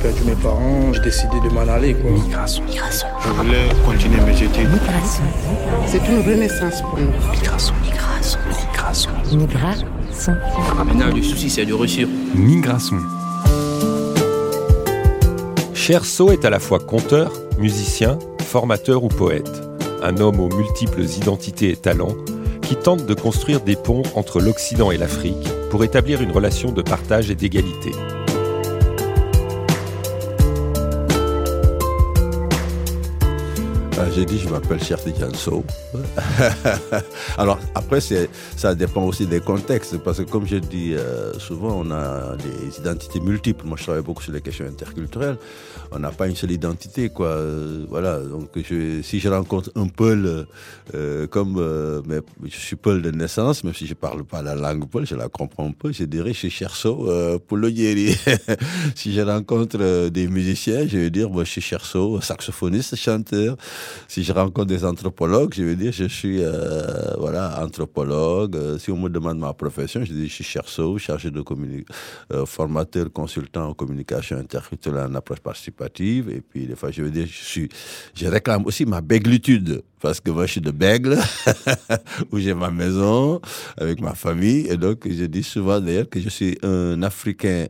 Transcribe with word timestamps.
perdu 0.00 0.24
mes 0.24 0.34
parents, 0.34 0.92
j'ai 0.92 1.00
décidé 1.00 1.36
de 1.44 1.52
m'en 1.52 1.60
aller. 1.60 1.94
Quoi. 1.94 2.10
Migration. 2.10 2.64
Migration. 2.64 3.08
Je 3.22 3.28
voulais 3.30 3.68
continuer 3.84 4.20
mes 4.22 4.32
études. 4.32 4.68
Migration. 4.70 5.24
C'est 5.86 6.08
une 6.08 6.20
renaissance 6.20 6.82
pour 6.82 6.98
nous. 6.98 7.10
Migration. 7.32 7.74
Migration. 7.82 8.38
Migration. 8.48 9.10
Migration. 9.32 9.86
Maintenant, 10.84 11.14
le 11.14 11.22
souci, 11.22 11.50
c'est 11.50 11.66
de 11.66 11.74
réussir. 11.74 12.08
Migration. 12.34 12.96
Cherso 15.74 16.30
est 16.30 16.44
à 16.44 16.50
la 16.50 16.58
fois 16.58 16.78
conteur, 16.78 17.32
musicien, 17.58 18.18
formateur 18.44 19.04
ou 19.04 19.08
poète. 19.08 19.50
Un 20.02 20.16
homme 20.18 20.40
aux 20.40 20.48
multiples 20.48 21.02
identités 21.02 21.70
et 21.70 21.76
talents 21.76 22.16
qui 22.62 22.76
tente 22.76 23.04
de 23.04 23.14
construire 23.14 23.60
des 23.60 23.76
ponts 23.76 24.02
entre 24.14 24.40
l'Occident 24.40 24.90
et 24.90 24.96
l'Afrique 24.96 25.48
pour 25.70 25.84
établir 25.84 26.22
une 26.22 26.30
relation 26.30 26.70
de 26.70 26.82
partage 26.82 27.30
et 27.30 27.34
d'égalité. 27.34 27.92
J'ai 34.14 34.24
dit, 34.24 34.38
je 34.38 34.48
m'appelle 34.48 34.82
Cher 34.82 34.98
Janso. 35.18 35.64
Alors, 37.38 37.58
après, 37.74 38.00
ça 38.00 38.74
dépend 38.74 39.04
aussi 39.04 39.26
des 39.26 39.40
contextes, 39.40 39.98
parce 39.98 40.18
que 40.18 40.22
comme 40.22 40.46
je 40.46 40.56
dis 40.56 40.94
euh, 40.94 41.32
souvent, 41.38 41.82
on 41.84 41.90
a 41.90 42.36
des 42.36 42.78
identités 42.78 43.20
multiples. 43.20 43.66
Moi, 43.66 43.76
je 43.78 43.84
travaille 43.84 44.02
beaucoup 44.02 44.22
sur 44.22 44.32
les 44.32 44.40
questions 44.40 44.66
interculturelles. 44.66 45.36
On 45.92 45.98
n'a 45.98 46.10
pas 46.10 46.28
une 46.28 46.36
seule 46.36 46.52
identité, 46.52 47.10
quoi. 47.10 47.28
Euh, 47.28 47.84
voilà. 47.88 48.18
Donc, 48.20 48.50
si 49.02 49.20
je 49.20 49.28
rencontre 49.28 49.70
un 49.76 49.88
Paul, 49.88 50.46
euh, 50.94 51.26
comme 51.26 51.56
je 52.44 52.56
suis 52.56 52.76
Paul 52.76 53.02
de 53.02 53.10
naissance, 53.10 53.64
même 53.64 53.74
si 53.74 53.86
je 53.86 53.94
parle 53.94 54.24
pas 54.24 54.42
la 54.42 54.54
langue 54.54 54.88
Paul, 54.88 55.06
je 55.06 55.14
la 55.14 55.28
comprends 55.28 55.66
un 55.66 55.72
peu, 55.72 55.92
je 55.92 56.04
dirais, 56.04 56.32
je 56.32 56.48
suis 56.48 56.68
pour 57.46 57.56
le 57.56 57.70
si 58.94 59.12
je 59.12 59.20
rencontre 59.20 60.08
des 60.08 60.26
musiciens, 60.26 60.86
je 60.86 60.98
vais 60.98 61.10
dire, 61.10 61.30
moi, 61.30 61.44
je 61.44 61.50
suis 61.50 61.60
Cherso, 61.60 62.20
saxophoniste, 62.20 62.96
chanteur. 62.96 63.56
Si 64.08 64.24
je 64.24 64.32
rencontre 64.32 64.66
des 64.66 64.84
anthropologues, 64.84 65.54
je 65.54 65.62
vais 65.62 65.76
dire 65.76 65.92
je 65.92 66.04
suis 66.04 66.42
euh, 66.42 67.14
voilà 67.18 67.62
anthropologue. 67.62 68.56
Euh, 68.56 68.78
si 68.78 68.90
on 68.90 68.96
me 68.96 69.08
demande 69.08 69.38
ma 69.38 69.52
profession, 69.52 70.04
je 70.04 70.12
dis 70.12 70.28
je 70.28 70.34
suis 70.34 70.44
chercheur, 70.44 70.98
chargé 70.98 71.30
de 71.30 71.42
euh, 72.32 72.46
formateur, 72.46 73.12
consultant 73.12 73.68
en 73.68 73.74
communication 73.74 74.36
interculturelle 74.36 75.10
en 75.10 75.14
approche 75.14 75.40
participative. 75.40 76.30
Et 76.30 76.40
puis 76.40 76.66
des 76.66 76.76
fois, 76.76 76.90
je 76.90 77.02
vais 77.02 77.10
dire 77.10 77.26
je 77.26 77.66
je 78.14 78.26
réclame 78.26 78.66
aussi 78.66 78.84
ma 78.86 79.00
béglitude 79.00 79.82
parce 80.00 80.20
que 80.20 80.30
moi 80.30 80.46
je 80.46 80.52
suis 80.52 80.60
de 80.60 80.70
Bègle 80.70 81.18
où 82.32 82.38
j'ai 82.38 82.54
ma 82.54 82.70
maison 82.70 83.40
avec 83.76 84.00
ma 84.00 84.14
famille 84.14 84.66
et 84.68 84.76
donc 84.76 85.06
je 85.08 85.24
dis 85.24 85.42
souvent 85.42 85.80
d'ailleurs 85.80 86.08
que 86.08 86.20
je 86.20 86.28
suis 86.28 86.58
un 86.62 87.02
Africain 87.02 87.66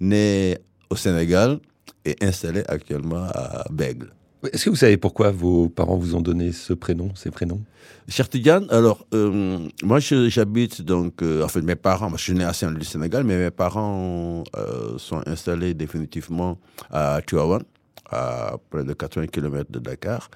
né 0.00 0.58
au 0.90 0.96
Sénégal 0.96 1.58
et 2.04 2.16
installé 2.20 2.62
actuellement 2.68 3.26
à 3.34 3.64
Bègle. 3.70 4.12
Est-ce 4.50 4.64
que 4.64 4.70
vous 4.70 4.76
savez 4.76 4.96
pourquoi 4.96 5.30
vos 5.30 5.68
parents 5.68 5.96
vous 5.96 6.16
ont 6.16 6.20
donné 6.20 6.50
ce 6.50 6.72
prénom, 6.72 7.14
ces 7.14 7.30
prénoms? 7.30 7.62
Chertidiane, 8.08 8.66
alors, 8.70 9.06
euh, 9.14 9.68
moi 9.84 10.00
j'habite 10.00 10.82
donc, 10.82 11.22
euh, 11.22 11.44
en 11.44 11.48
fait 11.48 11.62
mes 11.62 11.76
parents, 11.76 12.10
je 12.16 12.22
suis 12.22 12.32
né 12.32 12.42
à 12.42 12.52
Saint-Louis, 12.52 12.84
Sénégal, 12.84 13.22
mais 13.22 13.38
mes 13.38 13.52
parents 13.52 14.42
euh, 14.56 14.98
sont 14.98 15.22
installés 15.26 15.74
définitivement 15.74 16.58
à 16.90 17.20
Tuawan, 17.24 17.62
à 18.10 18.56
près 18.70 18.82
de 18.82 18.92
80 18.92 19.28
km 19.28 19.70
de 19.70 19.78
Dakar. 19.78 20.28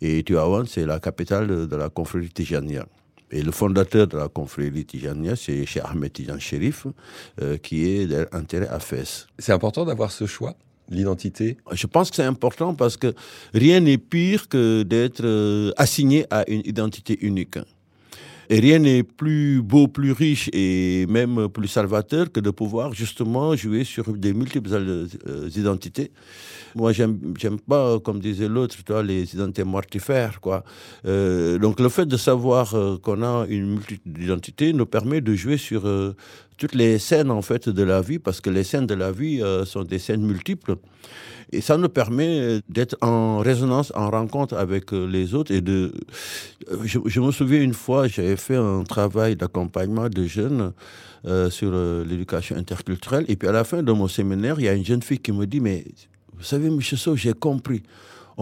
Et 0.00 0.22
Tuawan, 0.22 0.64
c'est 0.66 0.86
la 0.86 0.98
capitale 0.98 1.68
de, 1.68 1.76
la 1.76 1.90
confrérie 1.90 2.30
Tijania. 2.30 2.86
Et 3.30 3.42
le 3.42 3.52
fondateur 3.52 4.06
de 4.06 4.16
la 4.16 4.28
confrérie 4.28 4.86
Tijania, 4.86 5.36
c'est 5.36 5.66
Cheikh 5.66 5.82
Ahmed 5.84 6.12
Tijan 6.14 6.38
Sherif, 6.38 6.86
qui 7.62 7.86
est 7.86 8.34
enterré 8.34 8.66
à 8.66 8.80
Fès. 8.80 9.26
C'est 9.38 9.52
important 9.52 9.84
d'avoir 9.84 10.10
ce 10.10 10.26
choix? 10.26 10.56
L'identité 10.90 11.56
Je 11.72 11.86
pense 11.86 12.10
que 12.10 12.16
c'est 12.16 12.24
important 12.24 12.74
parce 12.74 12.96
que 12.96 13.14
rien 13.54 13.80
n'est 13.80 13.98
pire 13.98 14.48
que 14.48 14.82
d'être 14.82 15.24
euh, 15.24 15.72
assigné 15.76 16.26
à 16.30 16.48
une 16.48 16.62
identité 16.64 17.18
unique. 17.20 17.58
Et 18.52 18.58
rien 18.58 18.80
n'est 18.80 19.04
plus 19.04 19.62
beau, 19.62 19.86
plus 19.86 20.10
riche 20.10 20.50
et 20.52 21.06
même 21.08 21.48
plus 21.48 21.68
salvateur 21.68 22.32
que 22.32 22.40
de 22.40 22.50
pouvoir 22.50 22.92
justement 22.92 23.54
jouer 23.54 23.84
sur 23.84 24.12
des 24.12 24.32
multiples 24.32 24.70
euh, 24.72 25.48
identités. 25.54 26.10
Moi, 26.74 26.92
j'aime, 26.92 27.20
j'aime 27.38 27.60
pas, 27.60 28.00
comme 28.00 28.18
disait 28.18 28.48
l'autre, 28.48 28.76
les 29.02 29.34
identités 29.34 29.62
mortifères, 29.62 30.40
quoi. 30.40 30.64
Euh, 31.06 31.58
donc, 31.58 31.78
le 31.78 31.88
fait 31.88 32.06
de 32.06 32.16
savoir 32.16 32.74
qu'on 33.02 33.22
a 33.22 33.46
une 33.48 33.66
multitude 33.74 34.00
d'identités 34.04 34.72
nous 34.72 34.86
permet 34.86 35.20
de 35.20 35.32
jouer 35.34 35.56
sur 35.56 35.82
toutes 36.60 36.74
les 36.74 36.98
scènes 36.98 37.30
en 37.30 37.40
fait 37.40 37.70
de 37.70 37.82
la 37.82 38.02
vie, 38.02 38.18
parce 38.18 38.42
que 38.42 38.50
les 38.50 38.64
scènes 38.64 38.86
de 38.86 38.94
la 38.94 39.10
vie 39.10 39.42
euh, 39.42 39.64
sont 39.64 39.82
des 39.82 39.98
scènes 39.98 40.20
multiples. 40.20 40.76
Et 41.52 41.62
ça 41.62 41.78
nous 41.78 41.88
permet 41.88 42.60
d'être 42.68 42.96
en 43.00 43.38
résonance, 43.38 43.92
en 43.96 44.10
rencontre 44.10 44.54
avec 44.54 44.92
euh, 44.92 45.06
les 45.06 45.34
autres. 45.34 45.52
Et 45.52 45.62
de, 45.62 45.92
euh, 46.70 46.76
je, 46.84 47.20
me 47.20 47.32
souviens 47.32 47.62
une 47.62 47.72
fois, 47.72 48.08
j'avais 48.08 48.36
fait 48.36 48.56
un 48.56 48.84
travail 48.84 49.36
d'accompagnement 49.36 50.08
de 50.08 50.24
jeunes 50.26 50.72
sur 51.50 51.70
l'éducation 52.06 52.56
interculturelle. 52.56 53.26
Et 53.28 53.36
puis 53.36 53.46
à 53.46 53.52
la 53.52 53.64
fin 53.64 53.82
de 53.82 53.92
mon 53.92 54.08
séminaire, 54.08 54.56
il 54.58 54.64
y 54.64 54.68
a 54.68 54.72
une 54.72 54.84
jeune 54.84 55.02
fille 55.02 55.18
qui 55.18 55.32
me 55.32 55.46
dit, 55.46 55.60
mais 55.60 55.84
vous 56.38 56.44
savez, 56.44 56.68
M. 56.68 56.80
Sow, 56.80 57.16
j'ai 57.16 57.34
compris. 57.34 57.82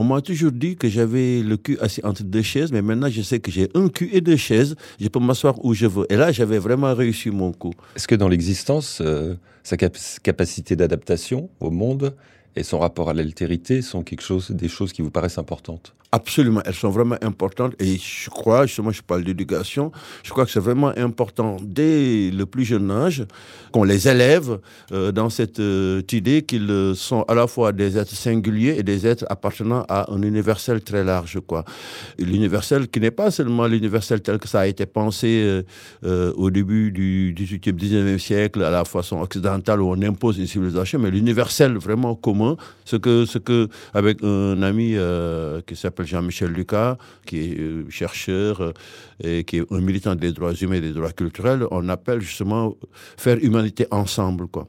On 0.00 0.04
m'a 0.04 0.20
toujours 0.20 0.52
dit 0.52 0.76
que 0.76 0.88
j'avais 0.88 1.42
le 1.42 1.56
cul 1.56 1.76
assis 1.80 2.00
entre 2.04 2.22
deux 2.22 2.42
chaises, 2.42 2.70
mais 2.70 2.82
maintenant 2.82 3.08
je 3.10 3.20
sais 3.20 3.40
que 3.40 3.50
j'ai 3.50 3.68
un 3.74 3.88
cul 3.88 4.08
et 4.12 4.20
deux 4.20 4.36
chaises. 4.36 4.76
Je 5.00 5.08
peux 5.08 5.18
m'asseoir 5.18 5.56
où 5.64 5.74
je 5.74 5.86
veux. 5.86 6.06
Et 6.08 6.14
là, 6.14 6.30
j'avais 6.30 6.58
vraiment 6.58 6.94
réussi 6.94 7.30
mon 7.30 7.50
coup. 7.50 7.72
Est-ce 7.96 8.06
que 8.06 8.14
dans 8.14 8.28
l'existence, 8.28 9.02
euh, 9.04 9.34
sa 9.64 9.76
capacité 9.76 10.76
d'adaptation 10.76 11.50
au 11.58 11.72
monde 11.72 12.14
et 12.54 12.62
son 12.62 12.78
rapport 12.78 13.10
à 13.10 13.12
l'altérité 13.12 13.82
sont 13.82 14.04
quelque 14.04 14.22
chose, 14.22 14.52
des 14.52 14.68
choses 14.68 14.92
qui 14.92 15.02
vous 15.02 15.10
paraissent 15.10 15.38
importantes? 15.38 15.96
Absolument, 16.10 16.62
elles 16.64 16.72
sont 16.72 16.88
vraiment 16.88 17.16
importantes 17.20 17.74
et 17.78 17.98
je 17.98 18.30
crois, 18.30 18.64
justement, 18.64 18.90
je 18.90 19.02
parle 19.02 19.24
d'éducation, 19.24 19.92
je 20.22 20.30
crois 20.30 20.46
que 20.46 20.50
c'est 20.50 20.58
vraiment 20.58 20.90
important 20.96 21.58
dès 21.62 22.30
le 22.30 22.46
plus 22.46 22.64
jeune 22.64 22.90
âge 22.90 23.26
qu'on 23.72 23.84
les 23.84 24.08
élève 24.08 24.58
euh, 24.92 25.12
dans 25.12 25.28
cette 25.28 25.60
euh, 25.60 26.00
idée 26.10 26.40
qu'ils 26.40 26.94
sont 26.94 27.26
à 27.28 27.34
la 27.34 27.46
fois 27.46 27.72
des 27.72 27.98
êtres 27.98 28.14
singuliers 28.14 28.76
et 28.78 28.82
des 28.82 29.06
êtres 29.06 29.26
appartenant 29.28 29.84
à 29.90 30.10
un 30.10 30.22
universel 30.22 30.80
très 30.80 31.04
large, 31.04 31.40
quoi. 31.46 31.66
L'universel 32.18 32.88
qui 32.88 33.00
n'est 33.00 33.10
pas 33.10 33.30
seulement 33.30 33.66
l'universel 33.66 34.22
tel 34.22 34.38
que 34.38 34.48
ça 34.48 34.60
a 34.60 34.66
été 34.66 34.86
pensé 34.86 35.62
euh, 36.04 36.32
au 36.36 36.50
début 36.50 36.90
du 36.90 37.34
18e, 37.36 37.72
19e 37.72 38.18
siècle 38.18 38.62
à 38.62 38.70
la 38.70 38.86
façon 38.86 39.20
occidentale 39.20 39.82
où 39.82 39.90
on 39.90 40.00
impose 40.00 40.38
une 40.38 40.46
civilisation, 40.46 41.00
mais 41.00 41.10
l'universel 41.10 41.76
vraiment 41.76 42.14
commun, 42.14 42.56
ce 42.86 42.96
que, 42.96 43.26
ce 43.26 43.36
que 43.36 43.68
avec 43.92 44.24
un 44.24 44.62
ami 44.62 44.96
qui 45.66 45.76
s'appelle 45.76 45.97
Jean-Michel 46.04 46.50
Lucas, 46.50 46.96
qui 47.26 47.38
est 47.38 47.58
euh, 47.58 47.88
chercheur 47.90 48.60
euh, 48.60 48.72
et 49.22 49.44
qui 49.44 49.58
est 49.58 49.72
un 49.72 49.80
militant 49.80 50.14
des 50.14 50.32
droits 50.32 50.54
humains 50.54 50.76
et 50.76 50.80
des 50.80 50.92
droits 50.92 51.12
culturels, 51.12 51.66
on 51.70 51.88
appelle 51.88 52.20
justement 52.20 52.74
faire 53.16 53.38
humanité 53.42 53.86
ensemble. 53.90 54.48
Quoi. 54.48 54.66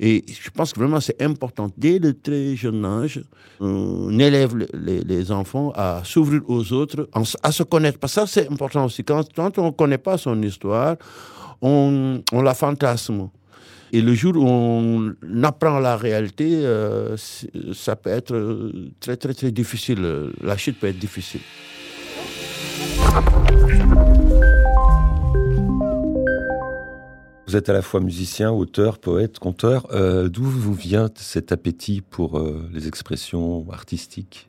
Et 0.00 0.24
je 0.28 0.50
pense 0.50 0.72
que 0.72 0.80
vraiment 0.80 1.00
c'est 1.00 1.20
important, 1.22 1.70
dès 1.76 1.98
le 1.98 2.14
très 2.14 2.56
jeune 2.56 2.84
âge, 2.84 3.22
on 3.60 4.18
élève 4.18 4.54
les, 4.74 5.32
enfants 5.32 5.72
à 5.74 6.02
s'ouvrir 6.04 6.42
aux 6.48 6.72
autres, 6.72 7.08
à 7.42 7.52
se 7.52 7.62
connaître. 7.62 7.98
Parce 7.98 8.14
que 8.14 8.20
ça 8.20 8.26
c'est 8.26 8.50
important 8.50 8.84
aussi. 8.84 9.04
Quand, 9.04 9.24
on 9.58 9.66
ne 9.66 9.70
connaît 9.70 9.98
pas 9.98 10.18
son 10.18 10.40
histoire, 10.42 10.96
on, 11.62 12.22
on 12.32 12.42
la 12.42 12.54
fantasme. 12.54 13.28
Et 13.92 14.00
le 14.00 14.12
jour 14.12 14.34
où 14.36 14.48
on 14.48 15.14
apprend 15.44 15.78
la 15.78 15.96
réalité, 15.96 16.64
euh, 16.64 17.16
ça 17.72 17.94
peut 17.94 18.10
être 18.10 18.34
euh, 18.34 18.90
très 18.98 19.16
très 19.16 19.34
très 19.34 19.52
difficile. 19.52 20.32
La 20.42 20.56
chute 20.56 20.80
peut 20.80 20.88
être 20.88 20.98
difficile. 20.98 21.42
Vous 27.46 27.54
êtes 27.54 27.68
à 27.68 27.72
la 27.72 27.82
fois 27.82 28.00
musicien, 28.00 28.50
auteur, 28.50 28.98
poète, 28.98 29.38
conteur. 29.38 29.86
Euh, 29.92 30.28
d'où 30.28 30.42
vous 30.42 30.74
vient 30.74 31.08
cet 31.14 31.52
appétit 31.52 32.00
pour 32.00 32.42
les 32.72 32.88
expressions 32.88 33.64
artistiques? 33.70 34.48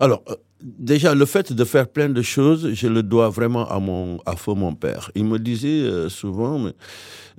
Alors, 0.00 0.24
déjà, 0.62 1.14
le 1.14 1.26
fait 1.26 1.52
de 1.52 1.64
faire 1.64 1.88
plein 1.88 2.08
de 2.08 2.22
choses, 2.22 2.72
je 2.74 2.86
le 2.88 3.02
dois 3.02 3.28
vraiment 3.28 3.68
à 3.68 3.78
mon, 3.78 4.18
à 4.26 4.34
mon 4.54 4.74
père. 4.74 5.10
Il 5.14 5.24
me 5.24 5.38
disait 5.38 5.68
euh, 5.68 6.08
souvent, 6.08 6.70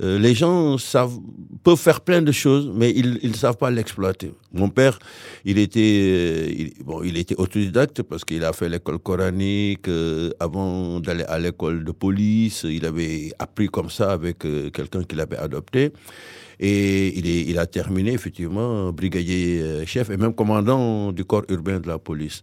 euh, 0.02 0.20
les 0.20 0.34
gens 0.34 0.78
savent, 0.78 1.18
peuvent 1.64 1.78
faire 1.78 2.02
plein 2.02 2.22
de 2.22 2.32
choses, 2.32 2.72
mais 2.74 2.92
ils 2.92 3.30
ne 3.30 3.36
savent 3.36 3.58
pas 3.58 3.72
l'exploiter. 3.72 4.32
Mon 4.52 4.70
père, 4.70 5.00
il 5.46 5.58
était, 5.58 5.82
euh, 5.82 6.84
bon, 6.84 7.04
il 7.04 7.18
était 7.18 7.36
autodidacte 7.36 8.04
parce 8.04 8.24
qu'il 8.26 8.44
a 8.44 8.54
fait 8.54 8.70
l'école 8.70 9.00
coranique 9.00 9.88
avant 10.40 11.00
d'aller 11.00 11.24
à 11.26 11.40
l'école 11.40 11.84
de 11.84 11.92
police. 11.92 12.66
Il 12.70 12.86
avait 12.86 13.32
appris 13.40 13.68
comme 13.68 13.90
ça 13.90 14.12
avec 14.12 14.40
quelqu'un 14.40 15.04
qu'il 15.04 15.20
avait 15.20 15.38
adopté. 15.38 15.92
Et 16.60 17.18
il, 17.18 17.26
il, 17.26 17.58
a 17.58 17.66
terminé 17.66 18.14
effectivement 18.14 18.92
brigadier 18.94 19.86
chef 19.86 20.12
et 20.12 20.18
même 20.18 20.34
commandant 20.34 21.12
du 21.12 21.26
corps 21.26 21.44
urbain 21.50 21.80
de 21.80 21.88
la 21.88 21.98
police. 21.98 22.42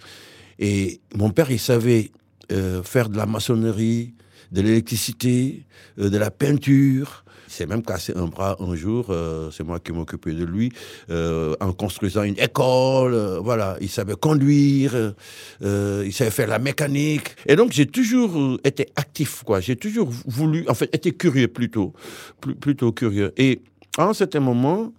Et 0.60 1.00
mon 1.14 1.30
père, 1.30 1.50
il 1.50 1.58
savait 1.58 2.10
euh, 2.52 2.82
faire 2.82 3.08
de 3.08 3.16
la 3.16 3.24
maçonnerie, 3.24 4.12
de 4.52 4.60
l'électricité, 4.60 5.64
euh, 5.98 6.10
de 6.10 6.18
la 6.18 6.30
peinture, 6.30 7.24
s'est 7.48 7.66
même 7.66 7.82
cassé 7.82 8.12
un 8.14 8.26
bras 8.26 8.56
un 8.60 8.76
jour, 8.76 9.06
euh, 9.08 9.50
c'est 9.50 9.64
moi 9.64 9.80
qui 9.80 9.90
m'occupais 9.90 10.32
de 10.32 10.44
lui, 10.44 10.70
en 11.08 11.72
construisant 11.72 12.22
une 12.22 12.38
école, 12.38 13.40
voilà, 13.42 13.76
il 13.80 13.88
savait 13.88 14.14
conduire, 14.14 15.14
il 15.60 16.12
savait 16.12 16.30
faire 16.30 16.46
la 16.46 16.60
mécanique. 16.60 17.34
Et 17.46 17.56
donc 17.56 17.72
j'ai 17.72 17.86
toujours 17.86 18.58
été 18.62 18.86
actif, 18.94 19.42
quoi. 19.42 19.60
J'ai 19.60 19.74
toujours 19.74 20.08
voulu, 20.26 20.64
en 20.68 20.74
fait, 20.74 20.94
été 20.94 21.10
curieux 21.10 21.48
plutôt, 21.48 21.92
plutôt 22.60 22.92
curieux. 22.92 23.32
Et 23.36 23.62
à 23.98 24.04
un 24.04 24.14
certain 24.14 24.40
moment, 24.40 24.92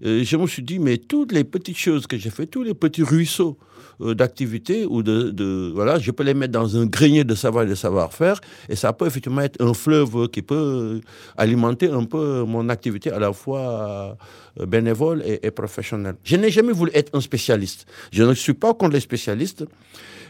je 0.00 0.36
me 0.36 0.46
suis 0.46 0.62
dit, 0.62 0.78
mais 0.78 0.98
toutes 0.98 1.32
les 1.32 1.42
petites 1.42 1.78
choses 1.78 2.06
que 2.06 2.16
j'ai 2.16 2.30
fait, 2.30 2.46
tous 2.46 2.62
les 2.62 2.74
petits 2.74 3.02
ruisseaux 3.02 3.58
euh, 4.00 4.14
d'activité 4.14 4.86
ou 4.86 5.02
de, 5.02 5.72
voilà, 5.74 5.98
je 5.98 6.10
peux 6.10 6.22
les 6.22 6.34
mettre 6.34 6.52
dans 6.52 6.76
un 6.76 6.86
grenier 6.86 7.24
de 7.24 7.34
savoir 7.34 7.64
et 7.64 7.68
de 7.68 7.74
savoir-faire 7.74 8.40
et 8.68 8.76
ça 8.76 8.92
peut 8.92 9.06
effectivement 9.06 9.40
être 9.40 9.60
un 9.60 9.74
fleuve 9.74 10.28
qui 10.28 10.42
peut 10.42 10.54
euh, 10.54 11.00
alimenter 11.36 11.90
un 11.90 12.04
peu 12.04 12.44
mon 12.44 12.68
activité 12.68 13.10
à 13.10 13.18
la 13.18 13.32
fois 13.32 14.16
euh, 14.60 14.66
bénévole 14.66 15.22
et, 15.24 15.50
professionnelle. 15.50 16.16
Je 16.24 16.36
n'ai 16.36 16.50
jamais 16.50 16.72
voulu 16.72 16.90
être 16.94 17.14
un 17.14 17.20
spécialiste. 17.20 17.86
Je 18.12 18.22
ne 18.22 18.34
suis 18.34 18.54
pas 18.54 18.74
contre 18.74 18.94
les 18.94 19.00
spécialistes, 19.00 19.64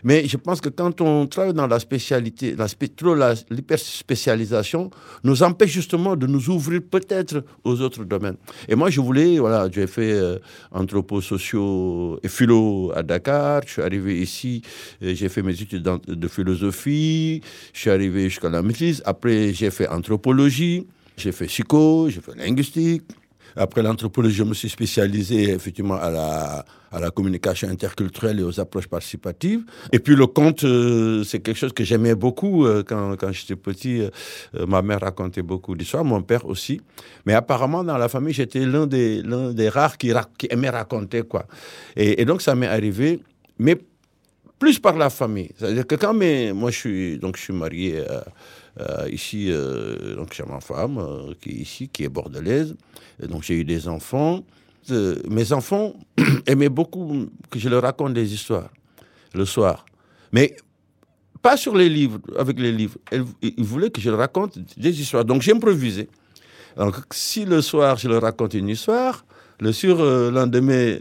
mais 0.04 0.26
je 0.26 0.36
pense 0.36 0.60
que 0.60 0.68
quand 0.68 1.00
on 1.00 1.26
travaille 1.26 1.54
dans 1.54 1.66
la 1.66 1.78
spécialité, 1.78 2.54
la 2.56 2.66
trop 2.68 3.14
l'hyperspécialisation 3.50 4.90
nous 5.24 5.42
empêche 5.42 5.70
justement 5.70 6.16
de 6.16 6.26
nous 6.26 6.50
ouvrir 6.50 6.80
peut-être 6.88 7.44
aux 7.64 7.80
autres 7.80 8.04
domaines. 8.04 8.36
Et 8.68 8.74
moi, 8.74 8.90
je 8.90 9.00
voulais, 9.00 9.38
voilà, 9.38 9.68
j'ai 9.70 9.86
fait 9.86 10.12
euh, 10.12 10.38
anthropo 10.70 11.20
sociaux 11.20 12.18
et 12.22 12.28
philo 12.28 12.92
à 12.94 13.02
Dakar. 13.02 13.57
Je 13.66 13.72
suis 13.72 13.82
arrivé 13.82 14.20
ici, 14.20 14.62
j'ai 15.00 15.28
fait 15.28 15.42
mes 15.42 15.52
études 15.52 15.82
de 15.82 16.28
philosophie. 16.28 17.42
Je 17.72 17.80
suis 17.80 17.90
arrivé 17.90 18.24
jusqu'à 18.28 18.48
la 18.48 18.62
maîtrise. 18.62 19.02
Après, 19.04 19.52
j'ai 19.52 19.70
fait 19.70 19.88
anthropologie. 19.88 20.86
J'ai 21.16 21.32
fait 21.32 21.46
psycho, 21.46 22.08
j'ai 22.08 22.20
fait 22.20 22.36
linguistique. 22.36 23.02
Après 23.56 23.82
l'anthropologie, 23.82 24.36
je 24.36 24.44
me 24.44 24.54
suis 24.54 24.68
spécialisé 24.68 25.50
effectivement 25.50 25.96
à 25.96 26.10
la, 26.10 26.64
à 26.92 27.00
la 27.00 27.10
communication 27.10 27.68
interculturelle 27.68 28.38
et 28.38 28.42
aux 28.44 28.60
approches 28.60 28.86
participatives. 28.86 29.62
Et 29.92 29.98
puis 29.98 30.14
le 30.14 30.28
conte, 30.28 30.62
euh, 30.62 31.24
c'est 31.24 31.40
quelque 31.40 31.56
chose 31.56 31.72
que 31.72 31.82
j'aimais 31.82 32.14
beaucoup 32.14 32.66
euh, 32.66 32.84
quand, 32.86 33.16
quand 33.16 33.32
j'étais 33.32 33.56
petit. 33.56 34.02
euh, 34.02 34.66
ma 34.66 34.80
mère 34.80 35.00
racontait 35.00 35.42
beaucoup 35.42 35.74
d'histoires, 35.74 36.04
mon 36.04 36.22
père 36.22 36.46
aussi. 36.46 36.80
Mais 37.26 37.34
apparemment, 37.34 37.82
dans 37.82 37.98
la 37.98 38.08
famille, 38.08 38.32
j'étais 38.32 38.60
l'un 38.64 38.86
des, 38.86 39.22
l'un 39.22 39.52
des 39.52 39.68
rares 39.68 39.98
qui, 39.98 40.12
aimait 40.50 40.70
raconter. 40.70 41.22
Quoi. 41.22 41.46
Et 41.96 42.24
donc, 42.24 42.42
ça 42.42 42.54
m'est 42.54 42.68
arrivé, 42.68 43.20
mais 43.58 43.78
plus 44.58 44.78
par 44.78 44.96
la 44.96 45.10
famille. 45.10 45.50
C'est-à-dire 45.56 45.86
que 45.86 45.94
quand 45.94 46.14
mes, 46.14 46.52
moi, 46.52 46.70
je 46.70 46.78
suis, 46.78 47.18
donc, 47.18 47.36
je 47.36 47.42
suis 47.42 47.52
marié 47.52 47.98
euh, 47.98 48.20
euh, 48.80 49.08
ici, 49.10 49.48
euh, 49.50 50.16
donc 50.16 50.34
j'ai 50.34 50.44
ma 50.44 50.60
femme 50.60 51.34
qui 51.40 51.50
est 51.50 51.54
ici, 51.54 51.88
qui 51.88 52.04
est 52.04 52.08
bordelaise. 52.08 52.74
Donc 53.20 53.42
j'ai 53.42 53.54
eu 53.54 53.64
des 53.64 53.88
enfants. 53.88 54.44
Mes 55.28 55.52
enfants 55.52 55.94
aimaient 56.46 56.68
beaucoup 56.68 57.26
que 57.50 57.58
je 57.58 57.68
leur 57.68 57.82
raconte 57.82 58.14
des 58.14 58.32
histoires 58.32 58.70
le 59.34 59.44
soir. 59.44 59.84
Mais 60.32 60.56
pas 61.42 61.56
sur 61.56 61.76
les 61.76 61.88
livres, 61.88 62.18
avec 62.36 62.58
les 62.58 62.72
livres. 62.72 62.98
Ils 63.42 63.64
voulaient 63.64 63.90
que 63.90 64.00
je 64.00 64.10
leur 64.10 64.18
raconte 64.18 64.58
des 64.78 65.00
histoires. 65.00 65.24
Donc 65.24 65.42
j'improvisais. 65.42 66.08
Donc 66.76 66.94
si 67.12 67.44
le 67.44 67.60
soir 67.60 67.96
je 67.96 68.08
leur 68.08 68.22
raconte 68.22 68.54
une 68.54 68.68
histoire, 68.68 69.24
le 69.60 69.72
surlendemain, 69.72 70.98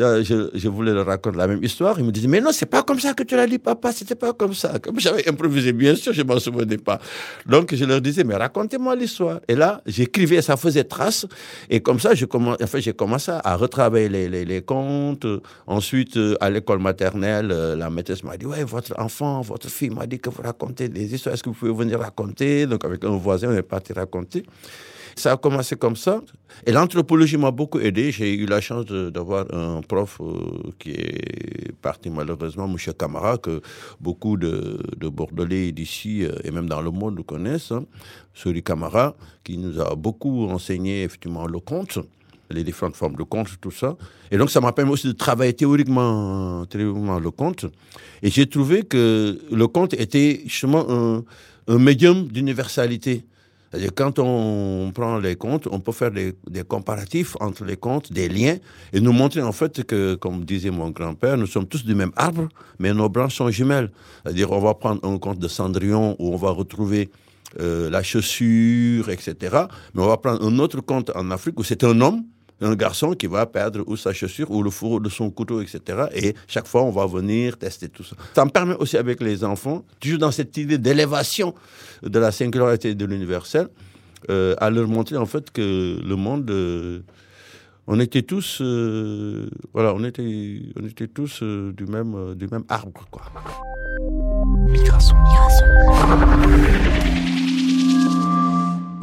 je, 0.00 0.68
voulais 0.68 0.92
leur 0.92 1.06
raconter 1.06 1.36
la 1.36 1.46
même 1.46 1.62
histoire. 1.62 1.98
Ils 1.98 2.04
me 2.04 2.10
disaient, 2.10 2.28
mais 2.28 2.40
non, 2.40 2.52
c'est 2.52 2.66
pas 2.66 2.82
comme 2.82 2.98
ça 2.98 3.12
que 3.12 3.22
tu 3.22 3.36
l'as 3.36 3.46
dit, 3.46 3.58
papa, 3.58 3.92
c'était 3.92 4.14
pas 4.14 4.32
comme 4.32 4.54
ça. 4.54 4.78
Comme 4.78 4.98
j'avais 4.98 5.28
improvisé, 5.28 5.72
bien 5.72 5.94
sûr, 5.94 6.12
je 6.12 6.22
m'en 6.22 6.38
souvenais 6.38 6.78
pas. 6.78 6.98
Donc, 7.46 7.74
je 7.74 7.84
leur 7.84 8.00
disais, 8.00 8.24
mais 8.24 8.36
racontez-moi 8.36 8.96
l'histoire. 8.96 9.40
Et 9.48 9.54
là, 9.54 9.82
j'écrivais, 9.86 10.40
ça 10.42 10.56
faisait 10.56 10.84
trace. 10.84 11.26
Et 11.68 11.80
comme 11.80 12.00
ça, 12.00 12.14
j'ai 12.14 12.26
commencé 12.26 13.32
à 13.32 13.56
retravailler 13.56 14.08
les, 14.08 14.28
les, 14.28 14.44
les 14.44 14.62
contes. 14.62 15.26
Ensuite, 15.66 16.16
euh, 16.16 16.36
à 16.40 16.48
l'école 16.50 16.78
maternelle, 16.78 17.50
euh, 17.52 17.76
la 17.76 17.90
maîtresse 17.90 18.24
m'a 18.24 18.36
dit, 18.36 18.46
ouais, 18.46 18.64
votre 18.64 18.94
enfant, 18.98 19.42
votre 19.42 19.68
fille 19.68 19.90
m'a 19.90 20.06
dit 20.06 20.18
que 20.18 20.30
vous 20.30 20.42
racontez 20.42 20.88
des 20.88 21.14
histoires. 21.14 21.34
Est-ce 21.34 21.42
que 21.42 21.50
vous 21.50 21.56
pouvez 21.56 21.72
venir 21.72 22.00
raconter? 22.00 22.66
Donc, 22.66 22.84
avec 22.84 23.04
un 23.04 23.16
voisin, 23.16 23.50
on 23.50 23.56
est 23.56 23.62
parti 23.62 23.92
raconter. 23.92 24.44
Ça 25.16 25.32
a 25.32 25.36
commencé 25.36 25.76
comme 25.76 25.96
ça. 25.96 26.22
Et 26.66 26.72
l'anthropologie 26.72 27.36
m'a 27.36 27.50
beaucoup 27.50 27.80
aidé. 27.80 28.10
J'ai 28.12 28.34
eu 28.34 28.46
la 28.46 28.60
chance 28.60 28.86
d'avoir 28.86 29.46
un 29.54 29.80
prof 29.82 30.20
euh, 30.20 30.70
qui 30.78 30.90
est 30.90 31.72
parti 31.80 32.10
malheureusement, 32.10 32.66
M. 32.66 32.76
Camara, 32.98 33.38
que 33.38 33.60
beaucoup 34.00 34.36
de, 34.36 34.78
de 34.96 35.08
Bordelais 35.08 35.72
d'ici 35.72 36.24
euh, 36.24 36.32
et 36.44 36.50
même 36.50 36.68
dans 36.68 36.80
le 36.80 36.90
monde 36.90 37.24
connaissent. 37.24 37.72
Hein. 37.72 37.84
Suri 38.34 38.62
Camara, 38.62 39.14
qui 39.44 39.58
nous 39.58 39.80
a 39.80 39.94
beaucoup 39.94 40.48
enseigné 40.48 41.04
effectivement 41.04 41.46
le 41.46 41.60
conte 41.60 41.98
les 42.52 42.64
différentes 42.64 42.96
formes 42.96 43.16
de 43.16 43.22
conte, 43.22 43.48
tout 43.60 43.70
ça. 43.70 43.96
Et 44.30 44.36
donc, 44.36 44.50
ça 44.50 44.60
m'a 44.60 44.72
permis 44.72 44.90
aussi 44.92 45.06
de 45.06 45.12
travailler 45.12 45.52
théoriquement, 45.52 46.66
théoriquement 46.66 47.18
le 47.18 47.30
conte. 47.30 47.66
Et 48.22 48.30
j'ai 48.30 48.48
trouvé 48.48 48.82
que 48.82 49.40
le 49.50 49.66
conte 49.68 49.94
était 49.94 50.42
justement 50.46 50.84
un, 50.88 51.24
un 51.68 51.78
médium 51.78 52.26
d'universalité. 52.26 53.24
Quand 53.94 54.18
on 54.18 54.90
prend 54.92 55.18
les 55.18 55.36
contes, 55.36 55.68
on 55.70 55.78
peut 55.78 55.92
faire 55.92 56.10
des, 56.10 56.34
des 56.48 56.64
comparatifs 56.64 57.36
entre 57.38 57.64
les 57.64 57.76
contes, 57.76 58.12
des 58.12 58.28
liens, 58.28 58.56
et 58.92 59.00
nous 59.00 59.12
montrer 59.12 59.42
en 59.42 59.52
fait 59.52 59.84
que, 59.84 60.16
comme 60.16 60.44
disait 60.44 60.70
mon 60.70 60.90
grand-père, 60.90 61.36
nous 61.36 61.46
sommes 61.46 61.66
tous 61.66 61.84
du 61.84 61.94
même 61.94 62.10
arbre, 62.16 62.48
mais 62.80 62.92
nos 62.92 63.08
branches 63.08 63.36
sont 63.36 63.50
jumelles. 63.50 63.92
C'est-à-dire, 64.24 64.50
on 64.50 64.58
va 64.58 64.74
prendre 64.74 65.04
un 65.06 65.18
conte 65.18 65.38
de 65.38 65.46
Cendrillon 65.46 66.16
où 66.18 66.32
on 66.32 66.36
va 66.36 66.50
retrouver 66.50 67.10
euh, 67.60 67.90
la 67.90 68.02
chaussure, 68.02 69.08
etc. 69.08 69.34
Mais 69.94 70.02
on 70.02 70.06
va 70.06 70.16
prendre 70.16 70.44
un 70.44 70.58
autre 70.58 70.80
conte 70.80 71.10
en 71.14 71.30
Afrique 71.30 71.58
où 71.58 71.64
c'est 71.64 71.84
un 71.84 72.00
homme, 72.00 72.24
un 72.60 72.74
garçon 72.74 73.12
qui 73.12 73.26
va 73.26 73.46
perdre 73.46 73.82
ou 73.86 73.96
sa 73.96 74.12
chaussure 74.12 74.50
ou 74.50 74.62
le 74.62 74.70
fourreau 74.70 75.00
de 75.00 75.08
son 75.08 75.30
couteau, 75.30 75.60
etc. 75.60 75.80
Et 76.14 76.34
chaque 76.46 76.66
fois, 76.66 76.82
on 76.82 76.90
va 76.90 77.06
venir 77.06 77.56
tester 77.56 77.88
tout 77.88 78.04
ça. 78.04 78.16
Ça 78.34 78.44
me 78.44 78.50
permet 78.50 78.74
aussi 78.74 78.96
avec 78.96 79.20
les 79.20 79.44
enfants, 79.44 79.84
toujours 79.98 80.18
dans 80.18 80.30
cette 80.30 80.56
idée 80.56 80.78
d'élévation 80.78 81.54
de 82.02 82.18
la 82.18 82.32
singularité 82.32 82.94
de 82.94 83.04
l'universel, 83.04 83.68
euh, 84.28 84.54
à 84.58 84.70
leur 84.70 84.86
montrer 84.86 85.16
en 85.16 85.26
fait 85.26 85.50
que 85.50 85.98
le 86.04 86.16
monde, 86.16 86.50
euh, 86.50 87.00
on 87.86 87.98
était 88.00 88.22
tous, 88.22 88.58
euh, 88.60 89.48
voilà, 89.72 89.94
on 89.94 90.04
était, 90.04 90.62
on 90.78 90.86
était 90.86 91.08
tous 91.08 91.42
du 91.42 91.86
même, 91.86 92.34
du 92.34 92.46
même 92.48 92.64
arbre, 92.68 93.06
quoi. 93.10 93.22
Micrason. 94.68 95.16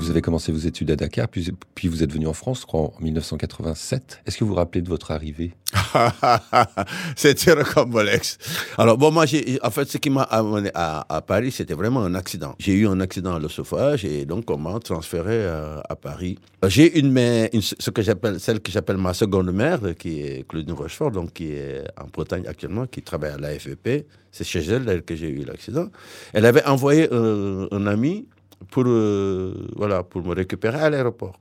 Vous 0.07 0.12
avez 0.12 0.21
commencé 0.21 0.54
vos 0.54 0.59
études 0.59 0.89
à 0.92 0.95
Dakar, 0.95 1.27
puis, 1.27 1.51
vous 1.89 2.01
êtes 2.01 2.13
venu 2.13 2.27
en 2.27 2.33
France, 2.33 2.62
je 2.62 2.65
crois, 2.65 2.80
en 2.80 2.94
1987. 3.01 4.22
Est-ce 4.25 4.38
que 4.38 4.46
vous 4.46 4.51
vous 4.51 4.55
rappelez 4.55 4.82
de 4.82 4.88
votre 4.88 5.12
arrivée? 5.12 5.51
C'était 7.17 7.51
rocambolex. 7.51 8.38
Alors, 8.77 8.98
bon, 8.98 9.12
moi, 9.12 9.25
en 9.62 9.70
fait, 9.70 9.89
ce 9.89 9.98
qui 9.98 10.10
m'a 10.10 10.22
amené 10.22 10.72
à, 10.74 11.22
Paris, 11.27 11.51
c'était 11.51 11.74
vraiment 11.74 12.05
un 12.05 12.15
accident. 12.15 12.55
J'ai 12.58 12.72
eu 12.72 12.88
un 12.88 13.01
accident 13.01 13.36
à 13.36 13.39
l'œsophage 13.39 14.05
et 14.05 14.24
donc 14.24 14.50
on 14.50 14.58
m'a 14.58 14.79
transféré 14.79 15.46
à, 15.46 15.84
à 15.89 15.96
Paris. 15.98 16.39
J'ai 16.65 16.98
une 16.98 17.12
mère, 17.12 17.50
ce 17.53 17.89
que 17.89 18.01
j'appelle, 18.01 18.39
celle 18.39 18.62
que 18.62 18.72
j'appelle 18.72 18.98
ma 18.98 19.13
seconde 19.13 19.51
mère, 19.51 19.82
qui 20.00 20.22
est 20.22 20.48
Claudine 20.48 20.72
Rochefort, 20.72 21.12
donc 21.12 21.34
qui 21.34 21.51
est 21.51 21.84
en 22.01 22.08
Bretagne 22.08 22.48
actuellement, 22.48 22.88
qui 22.88 23.01
travaille 23.01 23.32
à 23.32 23.38
l'AFEP. 23.38 24.08
C'est 24.32 24.46
chez 24.46 24.62
elle 24.62 25.03
que 25.03 25.17
j'ai 25.17 25.27
eu 25.27 25.43
l'accident. 25.43 25.89
Elle 26.32 26.46
avait 26.46 26.63
envoyé 26.65 27.10
un, 27.12 27.67
un 27.72 27.88
ami 27.88 28.25
pour, 28.72 28.84
euh, 28.88 29.54
voilà, 29.76 30.04
pour 30.04 30.24
me 30.24 30.34
récupérer 30.34 30.80
à 30.80 30.90
l'aéroport. 30.90 31.40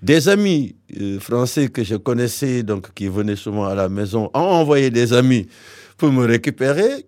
Des 0.00 0.28
amis 0.28 0.76
euh, 1.00 1.18
français 1.18 1.68
que 1.68 1.82
je 1.82 1.96
connaissais, 1.96 2.62
donc 2.62 2.94
qui 2.94 3.08
venaient 3.08 3.36
souvent 3.36 3.64
à 3.64 3.74
la 3.74 3.88
maison, 3.88 4.30
ont 4.34 4.38
envoyé 4.38 4.90
des 4.90 5.12
amis 5.12 5.48
pour 5.96 6.10
me 6.12 6.24
récupérer. 6.24 7.06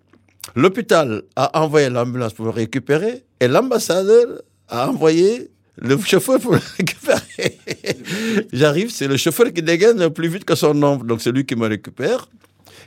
L'hôpital 0.57 1.23
a 1.37 1.63
envoyé 1.63 1.89
l'ambulance 1.89 2.35
pour 2.35 2.47
me 2.47 2.51
récupérer. 2.51 3.25
Et 3.41 3.49
l'ambassadeur 3.49 4.43
a 4.69 4.89
envoyé 4.89 5.51
le 5.77 5.99
chauffeur 5.99 6.41
pour 6.41 6.53
me 6.53 6.59
récupérer. 6.77 7.59
J'arrive, 8.53 8.91
c'est 8.91 9.09
le 9.09 9.17
chauffeur 9.17 9.53
qui 9.53 9.63
dégaine 9.63 10.11
plus 10.11 10.29
vite 10.29 10.45
que 10.45 10.55
son 10.55 10.81
ombre. 10.83 11.05
Donc 11.05 11.23
c'est 11.23 11.33
lui 11.33 11.45
qui 11.45 11.57
me 11.57 11.67
récupère. 11.67 12.29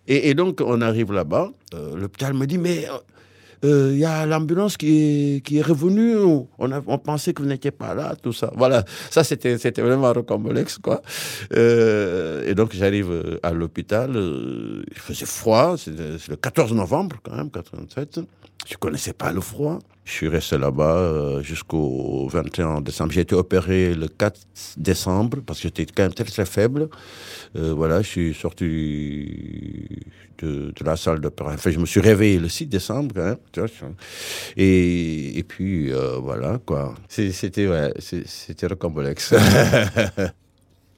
Et, 0.07 0.33
donc 0.33 0.61
on 0.63 0.81
arrive 0.81 1.11
là-bas. 1.11 1.51
Euh, 1.73 1.95
L'hôpital 1.95 2.33
me 2.33 2.45
dit, 2.45 2.57
mais... 2.57 2.87
euh, 3.63 3.77
euh, 3.77 3.91
il 3.93 3.99
y 3.99 4.05
a 4.05 4.25
l'ambulance 4.25 4.77
qui 4.77 5.41
est, 5.51 5.61
revenue, 5.61 6.17
on, 6.57 6.97
pensait 6.97 7.33
que 7.33 7.41
vous 7.41 7.47
n'étiez 7.47 7.71
pas 7.71 7.93
là, 7.93 8.15
tout 8.21 8.33
ça. 8.33 8.51
Voilà, 8.55 8.83
ça 9.09 9.23
c'était, 9.23 9.55
vraiment 9.81 10.11
rocambolex, 10.13 10.77
quoi. 10.79 11.01
Euh, 11.55 12.47
et 12.47 12.55
donc 12.55 12.73
j'arrive 12.73 13.11
euh, 13.11 13.39
à 13.43 13.51
l'hôpital, 13.51 14.11
il 14.15 14.99
faisait 14.99 15.25
froid, 15.25 15.75
c'est 15.77 15.91
le 16.29 16.35
14 16.35 16.73
novembre 16.73 17.17
quand 17.23 17.35
même, 17.35 17.49
87. 17.49 18.19
Je 18.69 18.75
connaissais 18.75 19.13
pas 19.13 19.31
le 19.31 19.39
froid? 19.39 19.79
Je 20.03 20.11
suis 20.11 20.27
resté 20.27 20.57
là-bas 20.57 20.97
euh, 20.97 21.41
jusqu'au 21.41 22.27
21 22.27 22.81
décembre. 22.81 23.11
J'ai 23.13 23.21
été 23.21 23.35
opéré 23.35 23.93
le 23.93 24.07
4 24.07 24.39
décembre 24.77 25.39
parce 25.45 25.59
que 25.59 25.63
j'étais 25.69 25.85
quand 25.85 26.03
même 26.03 26.13
très 26.13 26.25
très 26.25 26.45
faible. 26.45 26.89
Euh, 27.55 27.73
voilà, 27.73 28.01
je 28.01 28.07
suis 28.07 28.33
sorti 28.33 28.65
de, 30.39 30.73
de 30.75 30.83
la 30.85 30.97
salle 30.97 31.21
d'opération. 31.21 31.57
Enfin, 31.59 31.71
je 31.71 31.79
me 31.79 31.85
suis 31.85 32.01
réveillé 32.01 32.39
le 32.39 32.49
6 32.49 32.67
décembre 32.67 33.13
quand 33.15 33.23
même. 33.25 33.37
tu 33.53 33.59
vois. 33.61 33.69
Et, 34.57 35.37
et 35.37 35.43
puis 35.43 35.93
euh, 35.93 36.17
voilà 36.21 36.59
quoi. 36.65 36.93
C'était 37.07 37.67
ouais, 37.67 37.93
c'était 37.99 38.67
rocambolex. 38.67 39.33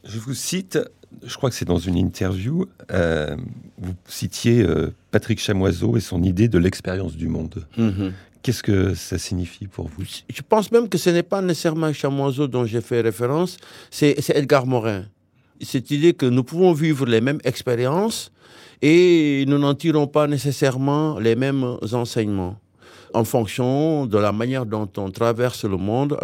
Je 0.05 0.17
vous 0.17 0.33
cite, 0.33 0.79
je 1.23 1.35
crois 1.35 1.49
que 1.49 1.55
c'est 1.55 1.65
dans 1.65 1.77
une 1.77 1.97
interview, 1.97 2.65
euh, 2.91 3.35
vous 3.77 3.93
citiez 4.07 4.61
euh, 4.61 4.93
Patrick 5.11 5.39
Chamoiseau 5.39 5.97
et 5.97 5.99
son 5.99 6.23
idée 6.23 6.47
de 6.47 6.57
l'expérience 6.57 7.15
du 7.15 7.27
monde. 7.27 7.65
Mhm. 7.77 8.13
Qu'est-ce 8.41 8.63
que 8.63 8.93
ça 8.93 9.17
signifie 9.17 9.67
pour 9.67 9.89
vous? 9.89 10.03
Je 10.33 10.41
pense 10.47 10.71
même 10.71 10.87
que 10.87 10.97
ce 10.97 11.09
n'est 11.09 11.23
pas 11.23 11.41
nécessairement 11.41 11.91
Chamoiseau 11.91 12.47
dont 12.47 12.65
j'ai 12.65 12.81
fait 12.81 13.01
référence, 13.01 13.57
c'est 13.91 14.15
c'est 14.21 14.37
Edgar 14.37 14.65
Morin. 14.65 15.03
Cette 15.61 15.91
idée 15.91 16.13
que 16.13 16.25
nous 16.25 16.43
pouvons 16.43 16.71
vivre 16.71 17.05
les 17.05 17.19
mêmes 17.19 17.39
expériences 17.43 18.31
et 18.81 19.43
nous 19.45 19.57
n'en 19.57 19.75
tirons 19.75 20.07
pas 20.07 20.25
nécessairement 20.27 21.19
les 21.19 21.35
mêmes 21.35 21.77
enseignements 21.91 22.57
en 23.13 23.23
fonction 23.23 24.05
de 24.05 24.17
la 24.17 24.31
manière 24.31 24.65
dont 24.65 24.89
on 24.97 25.09
traverse 25.11 25.65
le 25.65 25.77
monde, 25.77 26.17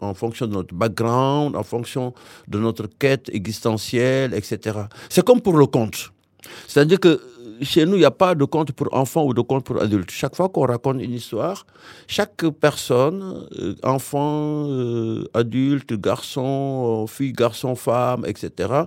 en 0.00 0.14
fonction 0.14 0.46
de 0.46 0.52
notre 0.52 0.74
background, 0.74 1.56
en 1.56 1.62
fonction 1.62 2.14
de 2.48 2.58
notre 2.58 2.86
quête 2.98 3.30
existentielle, 3.32 4.34
etc. 4.34 4.78
C'est 5.08 5.24
comme 5.24 5.40
pour 5.40 5.56
le 5.56 5.66
conte. 5.66 6.10
C'est-à-dire 6.66 7.00
que 7.00 7.20
chez 7.62 7.86
nous, 7.86 7.94
il 7.94 8.00
n'y 8.00 8.04
a 8.04 8.10
pas 8.10 8.34
de 8.34 8.44
conte 8.44 8.72
pour 8.72 8.92
enfants 8.92 9.24
ou 9.24 9.34
de 9.34 9.40
conte 9.40 9.64
pour 9.64 9.80
adultes. 9.80 10.10
Chaque 10.10 10.34
fois 10.34 10.48
qu'on 10.48 10.66
raconte 10.66 11.00
une 11.00 11.12
histoire, 11.12 11.66
chaque 12.06 12.44
personne, 12.60 13.46
euh, 13.58 13.74
enfant, 13.82 14.66
euh, 14.68 15.24
adulte, 15.34 15.94
garçon, 15.94 17.04
euh, 17.04 17.06
fille, 17.06 17.32
garçon, 17.32 17.74
femme, 17.74 18.24
etc., 18.26 18.82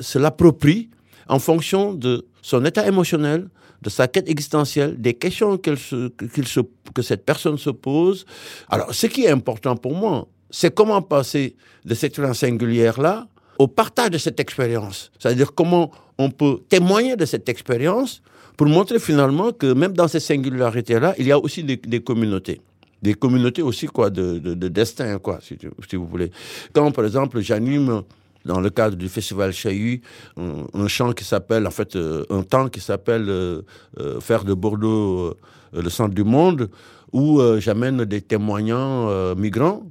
se 0.00 0.18
l'approprie 0.18 0.90
en 1.28 1.38
fonction 1.38 1.94
de 1.94 2.26
son 2.42 2.64
état 2.64 2.86
émotionnel, 2.86 3.48
de 3.82 3.90
sa 3.90 4.06
quête 4.08 4.28
existentielle, 4.28 5.00
des 5.00 5.14
questions 5.14 5.58
se- 5.64 6.10
se- 6.44 6.60
que 6.94 7.02
cette 7.02 7.24
personne 7.24 7.58
se 7.58 7.70
pose. 7.70 8.24
Alors, 8.68 8.94
ce 8.94 9.06
qui 9.08 9.24
est 9.24 9.30
important 9.30 9.76
pour 9.76 9.94
moi, 9.94 10.26
c'est 10.50 10.72
comment 10.74 11.02
passer 11.02 11.56
de 11.84 11.94
cette 11.94 12.10
expérience 12.12 12.38
singulière-là 12.38 13.26
au 13.58 13.66
partage 13.68 14.10
de 14.10 14.18
cette 14.18 14.38
expérience. 14.40 15.10
C'est-à-dire 15.18 15.52
comment 15.54 15.90
on 16.18 16.30
peut 16.30 16.58
témoigner 16.68 17.16
de 17.16 17.24
cette 17.24 17.48
expérience 17.48 18.22
pour 18.56 18.66
montrer 18.66 18.98
finalement 18.98 19.50
que 19.52 19.72
même 19.72 19.94
dans 19.94 20.08
cette 20.08 20.22
singularité-là, 20.22 21.14
il 21.18 21.26
y 21.26 21.32
a 21.32 21.38
aussi 21.38 21.64
des, 21.64 21.78
communautés. 22.00 22.60
Des 23.02 23.14
communautés 23.14 23.62
aussi 23.62 23.86
quoi, 23.86 24.10
de, 24.10 24.38
de, 24.38 24.54
de 24.54 24.68
destin, 24.68 25.18
quoi, 25.18 25.38
si, 25.42 25.56
tu- 25.56 25.70
si 25.88 25.96
vous 25.96 26.06
voulez. 26.06 26.30
Quand, 26.72 26.90
par 26.92 27.04
exemple, 27.04 27.40
j'anime 27.40 28.02
dans 28.44 28.60
le 28.60 28.70
cadre 28.70 28.96
du 28.96 29.08
festival 29.08 29.52
Chahut, 29.52 30.02
un, 30.36 30.88
chant 30.88 31.12
qui 31.12 31.24
s'appelle, 31.24 31.66
en 31.66 31.70
fait, 31.70 31.96
euh, 31.96 32.24
un 32.30 32.42
temps 32.42 32.68
qui 32.68 32.80
s'appelle 32.80 33.28
euh, 33.28 33.62
euh, 34.00 34.20
Faire 34.20 34.44
de 34.44 34.54
Bordeaux 34.54 35.36
le 35.72 35.88
centre 35.88 36.14
du 36.14 36.24
monde, 36.24 36.68
où 37.12 37.40
j'amène 37.58 38.04
des 38.04 38.20
témoignants 38.20 39.34
migrants. 39.34 39.84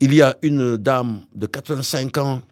Il 0.00 0.12
y 0.12 0.20
a 0.20 0.36
une 0.42 0.76
dame 0.76 1.20
de 1.34 1.46
85 1.46 2.18
ans, 2.18 2.42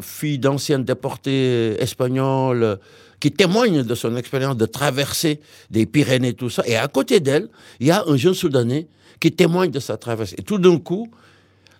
fille 0.00 0.38
d'ancienne 0.38 0.84
déportée 0.84 1.76
espagnole, 1.80 2.62
euh, 2.62 2.76
qui 3.18 3.30
témoigne 3.32 3.82
de 3.82 3.94
son 3.94 4.16
expérience 4.16 4.56
de 4.56 4.66
traversée 4.66 5.40
des 5.70 5.86
Pyrénées, 5.86 6.32
tout 6.32 6.48
ça. 6.48 6.62
Et 6.66 6.76
à 6.76 6.88
côté 6.88 7.20
d'elle, 7.20 7.48
il 7.80 7.88
y 7.88 7.90
a 7.90 8.04
un 8.06 8.16
jeune 8.16 8.34
Soudanais 8.34 8.86
qui 9.18 9.32
témoigne 9.32 9.70
de 9.70 9.80
sa 9.80 9.96
traversée. 9.96 10.36
Et 10.38 10.42
tout 10.42 10.58
d'un 10.58 10.78
coup, 10.78 11.10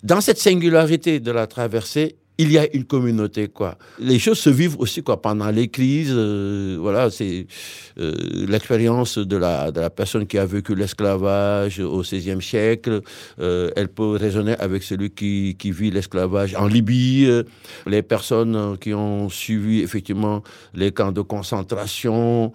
dans 0.02 0.20
cette 0.20 0.38
singularité 0.38 1.20
de 1.20 1.30
la 1.30 1.46
traversée, 1.46 2.16
il 2.40 2.52
y 2.52 2.58
a 2.58 2.66
une 2.74 2.84
communauté, 2.84 3.48
quoi. 3.48 3.76
Les 3.98 4.18
choses 4.18 4.38
se 4.38 4.48
vivent 4.48 4.76
aussi, 4.78 5.02
quoi, 5.02 5.20
pendant 5.20 5.50
les 5.50 5.68
crises. 5.68 6.10
euh, 6.10 6.78
voilà, 6.80 7.10
c'est 7.10 7.46
euh, 7.98 8.14
l'expérience 8.48 9.18
de 9.18 9.36
la, 9.36 9.70
personne 9.90 10.26
qui 10.26 10.38
a 10.38 10.46
vécu 10.46 10.74
l'esclavage 10.74 11.80
au 11.80 12.00
XVIe 12.00 12.40
siècle. 12.40 13.02
Euh, 13.40 13.70
elle 13.76 13.88
peut 13.88 14.16
raisonner 14.16 14.54
avec 14.58 14.82
celui 14.82 15.10
qui, 15.10 15.54
qui 15.58 15.70
vit 15.70 15.90
l'esclavage 15.90 16.54
en 16.54 16.66
Libye. 16.66 17.28
Les 17.86 18.02
personnes 18.02 18.78
qui 18.78 18.94
ont 18.94 19.28
suivi, 19.28 19.80
effectivement, 19.80 20.42
les 20.72 20.92
camps 20.92 21.12
de 21.12 21.20
concentration 21.20 22.52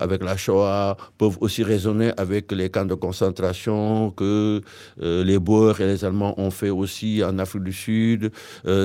avec 0.00 0.22
la 0.22 0.36
Shoah 0.36 0.96
peuvent 1.18 1.38
aussi 1.40 1.64
raisonner 1.64 2.12
avec 2.16 2.52
les 2.52 2.70
camps 2.70 2.84
de 2.84 2.94
concentration 2.94 4.10
que 4.10 4.60
les 5.00 5.38
Boers 5.38 5.80
et 5.80 5.86
les 5.86 6.04
Allemands 6.04 6.38
ont 6.38 6.50
fait 6.50 6.70
aussi 6.70 7.22
en 7.24 7.38
Afrique 7.38 7.64
du 7.64 7.72
Sud. 7.72 8.30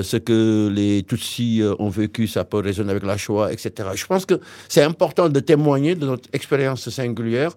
Ce 0.08 0.16
que 0.16 0.70
les 0.74 1.02
Tutsis 1.02 1.60
euh, 1.60 1.74
ont 1.78 1.90
vécu, 1.90 2.26
ça 2.26 2.42
peut 2.44 2.60
résonner 2.60 2.92
avec 2.92 3.04
la 3.04 3.18
Shoah, 3.18 3.52
etc. 3.52 3.90
Je 3.94 4.06
pense 4.06 4.24
que 4.24 4.40
c'est 4.66 4.82
important 4.82 5.28
de 5.28 5.38
témoigner 5.38 5.94
de 5.94 6.06
notre 6.06 6.30
expérience 6.32 6.88
singulière 6.88 7.52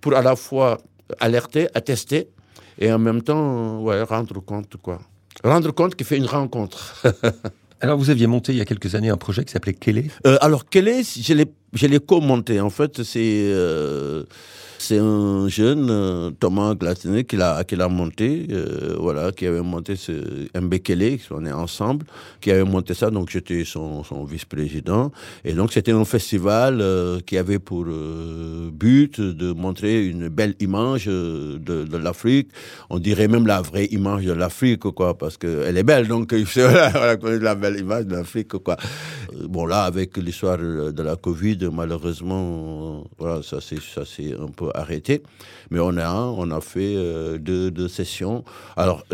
pour 0.00 0.14
à 0.14 0.22
la 0.22 0.34
fois 0.34 0.78
alerter, 1.20 1.68
attester 1.74 2.28
et 2.78 2.90
en 2.90 2.98
même 2.98 3.20
temps 3.20 3.78
euh, 3.78 3.82
ouais, 3.82 4.02
rendre 4.04 4.40
compte. 4.40 4.74
Quoi. 4.78 5.00
Rendre 5.44 5.70
compte 5.72 5.94
qu'il 5.94 6.06
fait 6.06 6.16
une 6.16 6.24
rencontre. 6.24 7.02
Alors, 7.82 7.98
vous 7.98 8.08
aviez 8.08 8.26
monté 8.26 8.52
il 8.52 8.58
y 8.58 8.62
a 8.62 8.64
quelques 8.64 8.94
années 8.94 9.10
un 9.10 9.18
projet 9.18 9.44
qui 9.44 9.52
s'appelait 9.52 9.74
Kélé? 9.74 10.10
Euh, 10.26 10.38
alors, 10.40 10.64
est, 10.72 11.20
je 11.20 11.34
l'ai, 11.34 11.46
je 11.72 11.86
l'ai 11.86 12.00
commenté. 12.00 12.60
En 12.60 12.70
fait, 12.70 13.02
c'est, 13.02 13.20
euh, 13.52 14.24
c'est 14.78 14.98
un 14.98 15.48
jeune, 15.48 15.88
euh, 15.90 16.30
Thomas 16.38 16.74
Glatinet, 16.74 17.24
qui 17.24 17.36
l'a, 17.36 17.64
qui 17.64 17.76
l'a 17.76 17.88
monté, 17.88 18.46
euh, 18.50 18.96
voilà, 18.98 19.32
qui 19.32 19.46
avait 19.46 19.62
monté 19.62 19.96
ce 19.96 20.12
Mbekele, 20.58 21.18
on 21.30 21.46
est 21.46 21.52
ensemble, 21.52 22.04
qui 22.40 22.50
avait 22.50 22.64
monté 22.64 22.92
ça, 22.92 23.10
donc 23.10 23.30
j'étais 23.30 23.64
son, 23.64 24.04
son 24.04 24.24
vice-président. 24.24 25.12
Et 25.44 25.54
donc, 25.54 25.72
c'était 25.72 25.92
un 25.92 26.04
festival 26.04 26.80
euh, 26.80 27.20
qui 27.24 27.38
avait 27.38 27.58
pour 27.58 27.84
euh, 27.86 28.70
but 28.72 29.20
de 29.20 29.52
montrer 29.52 30.04
une 30.06 30.28
belle 30.28 30.56
image 30.60 31.06
de, 31.06 31.58
de 31.58 31.96
l'Afrique. 31.96 32.50
On 32.90 32.98
dirait 32.98 33.28
même 33.28 33.46
la 33.46 33.62
vraie 33.62 33.86
image 33.86 34.24
de 34.24 34.32
l'Afrique, 34.32 34.80
quoi, 34.80 35.16
parce 35.16 35.38
qu'elle 35.38 35.76
est 35.78 35.84
belle, 35.84 36.08
donc 36.08 36.34
voilà, 36.54 36.88
voilà, 36.90 37.16
connaître 37.16 37.44
la 37.44 37.54
belle 37.54 37.78
image 37.78 38.06
de 38.06 38.16
l'Afrique, 38.16 38.48
quoi. 38.48 38.76
Bon, 39.48 39.66
là, 39.66 39.84
avec 39.84 40.16
l'histoire 40.16 40.58
de 40.58 41.02
la 41.02 41.16
Covid, 41.16 41.58
malheureusement, 41.72 43.04
voilà, 43.18 43.42
ça 43.42 43.60
s'est, 43.60 44.34
un 44.34 44.48
peu 44.48 44.70
arrêté. 44.74 45.22
Mais 45.70 45.80
on 45.80 45.96
a, 45.96 46.12
on 46.12 46.50
a 46.50 46.60
fait 46.60 46.94
euh, 46.96 47.38
deux, 47.38 47.70
deux 47.70 47.88
sessions. 47.88 48.44
Alors, 48.76 49.04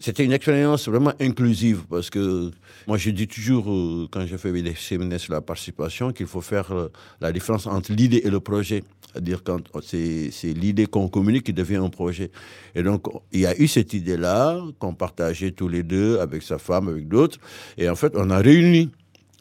c'était 0.00 0.24
une 0.24 0.32
expérience 0.32 0.88
vraiment 0.88 1.12
inclusive 1.18 1.84
parce 1.88 2.10
que 2.10 2.50
moi, 2.86 2.98
je 2.98 3.10
dis 3.10 3.26
toujours, 3.26 3.70
euh, 3.70 4.06
quand 4.10 4.26
je 4.26 4.36
fais 4.36 4.52
des 4.62 4.74
séminaires 4.74 5.20
sur 5.20 5.32
la 5.32 5.40
participation, 5.40 6.12
qu'il 6.12 6.26
faut 6.26 6.40
faire 6.40 6.72
euh, 6.72 6.88
la 7.20 7.32
différence 7.32 7.66
entre 7.66 7.92
l'idée 7.92 8.20
et 8.24 8.30
le 8.30 8.40
projet. 8.40 8.84
C'est-à-dire 9.10 9.42
quand 9.42 9.62
c'est 9.82 10.30
l'idée 10.54 10.86
qu'on 10.86 11.08
communique 11.08 11.44
qui 11.44 11.54
devient 11.54 11.76
un 11.76 11.88
projet. 11.88 12.30
Et 12.74 12.82
donc, 12.82 13.06
il 13.32 13.40
y 13.40 13.46
a 13.46 13.58
eu 13.58 13.66
cette 13.66 13.94
idée-là 13.94 14.60
qu'on 14.78 14.94
partageait 14.94 15.52
tous 15.52 15.68
les 15.68 15.82
deux 15.82 16.18
avec 16.18 16.42
sa 16.42 16.58
femme, 16.58 16.88
avec 16.88 17.08
d'autres. 17.08 17.38
Et 17.78 17.88
en 17.88 17.96
fait, 17.96 18.12
on 18.14 18.28
a 18.28 18.38
réuni 18.38 18.90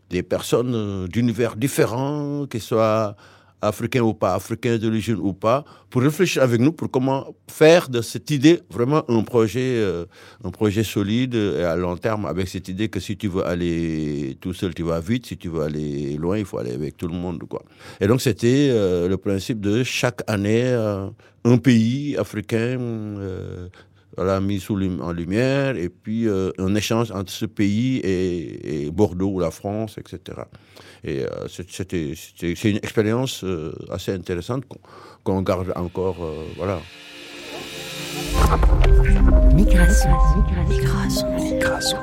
des 0.09 0.23
personnes 0.23 0.73
euh, 0.75 1.07
d'univers 1.07 1.55
différents, 1.55 2.45
qu'ils 2.49 2.61
soient 2.61 3.15
africains 3.61 4.01
ou 4.01 4.13
pas, 4.13 4.35
africains 4.35 4.77
d'origine 4.77 5.17
ou 5.19 5.33
pas, 5.33 5.65
pour 5.89 6.03
réfléchir 6.03 6.43
avec 6.43 6.61
nous 6.61 6.71
pour 6.71 6.91
comment 6.91 7.35
faire 7.49 7.89
de 7.89 8.01
cette 8.01 8.29
idée 8.29 8.59
vraiment 8.69 9.03
un 9.09 9.23
projet, 9.23 9.77
euh, 9.77 10.05
un 10.43 10.51
projet 10.51 10.83
solide 10.83 11.33
et 11.33 11.63
à 11.63 11.75
long 11.75 11.97
terme, 11.97 12.25
avec 12.25 12.47
cette 12.47 12.67
idée 12.67 12.87
que 12.87 12.99
si 12.99 13.17
tu 13.17 13.27
veux 13.27 13.45
aller 13.45 14.37
tout 14.41 14.53
seul, 14.53 14.75
tu 14.75 14.83
vas 14.83 14.99
vite, 14.99 15.25
si 15.25 15.37
tu 15.37 15.49
veux 15.49 15.63
aller 15.63 16.17
loin, 16.17 16.37
il 16.37 16.45
faut 16.45 16.59
aller 16.59 16.73
avec 16.73 16.97
tout 16.97 17.07
le 17.07 17.15
monde. 17.15 17.43
Quoi. 17.49 17.63
Et 17.99 18.07
donc 18.07 18.21
c'était 18.21 18.69
euh, 18.71 19.07
le 19.07 19.17
principe 19.17 19.59
de 19.59 19.83
chaque 19.83 20.21
année, 20.27 20.71
un 21.43 21.57
pays 21.57 22.15
africain 22.17 22.77
voilà, 24.17 24.39
mis 24.41 24.59
sous 24.59 24.75
lum- 24.75 24.99
en 25.01 25.11
lumière, 25.13 25.77
et 25.77 25.89
puis 25.89 26.27
euh, 26.27 26.51
un 26.57 26.73
échange 26.75 27.11
entre 27.11 27.31
ce 27.31 27.45
pays 27.45 27.97
et, 27.97 28.85
et 28.85 28.91
Bordeaux 28.91 29.29
ou 29.35 29.39
la 29.39 29.51
France, 29.51 29.97
etc. 29.97 30.39
Et 31.03 31.23
euh, 31.23 31.27
c'est- 31.47 31.69
c'était, 31.69 32.13
c'était- 32.15 32.55
c'est 32.57 32.71
une 32.71 32.77
expérience 32.77 33.43
euh, 33.43 33.71
assez 33.91 34.11
intéressante 34.11 34.63
qu'on, 35.23 35.41
garde 35.43 35.71
encore, 35.75 36.17
euh, 36.23 36.43
voilà. 36.57 36.79
Migration. 39.53 40.09
Migration. 40.69 41.27
Migration. 41.39 41.97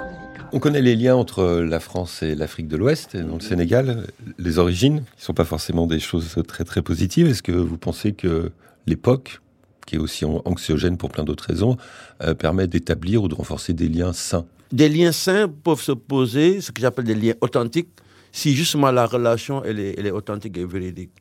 On 0.53 0.61
connaît 0.61 0.83
les 0.83 0.95
liens 0.95 1.17
entre 1.17 1.45
la 1.63 1.81
France 1.81 2.23
et 2.23 2.35
l'Afrique 2.35 2.69
de 2.69 2.77
l'Ouest, 2.77 3.17
dans 3.17 3.35
le 3.37 3.41
Sénégal, 3.41 4.07
les 4.39 4.59
origines, 4.59 4.99
qui 4.99 5.21
ne 5.21 5.25
sont 5.25 5.35
pas 5.35 5.45
forcément 5.45 5.87
des 5.87 5.99
choses 5.99 6.37
très 6.47 6.65
très 6.65 6.81
positives. 6.83 7.27
Est-ce 7.27 7.43
que 7.43 7.51
vous 7.53 7.77
pensez 7.79 8.13
que 8.13 8.53
l'époque, 8.87 9.41
qui 9.87 9.97
est 9.97 9.99
aussi 9.99 10.25
an- 10.25 10.43
anxiogène 10.45 10.97
pour 10.97 11.11
plein 11.11 11.25
d'autres 11.25 11.45
raisons, 11.45 11.77
euh, 12.23 12.35
permet 12.35 12.67
d'établir 12.67 13.23
ou 13.23 13.29
de 13.29 13.35
renforcer 13.35 13.73
des 13.73 13.89
liens 13.89 14.13
sains 14.13 14.47
Des 14.73 14.89
liens 14.89 15.13
sains 15.13 15.49
peuvent 15.49 15.81
se 15.83 15.93
poser, 15.93 16.61
ce 16.61 16.73
que 16.73 16.81
j'appelle 16.81 17.05
des 17.05 17.15
liens 17.15 17.35
authentiques, 17.41 17.89
si 18.33 18.55
justement 18.55 18.91
la 18.91 19.07
relation 19.07 19.63
elle 19.65 19.79
est, 19.79 20.11
authentique 20.11 20.57
et 20.59 20.65
véridique. 20.65 21.13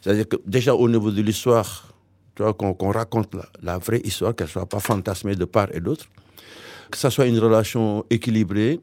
C'est-à-dire 0.00 0.28
que 0.28 0.36
déjà 0.46 0.74
au 0.74 0.88
niveau 0.88 1.10
de 1.10 1.22
l'histoire, 1.22 1.88
qu'on 2.36 2.74
qu'on 2.74 2.90
raconte 2.92 3.34
la, 3.62 3.78
vraie 3.78 4.00
histoire, 4.04 4.34
qu'elle 4.34 4.48
soit 4.48 4.66
pas 4.68 4.78
fantasmée 4.80 5.34
de 5.34 5.44
part 5.44 5.68
et 5.74 5.80
d'autre, 5.80 6.06
que 6.90 6.98
ça 6.98 7.10
soit 7.10 7.26
une 7.26 7.38
relation 7.38 8.04
équilibrée, 8.10 8.80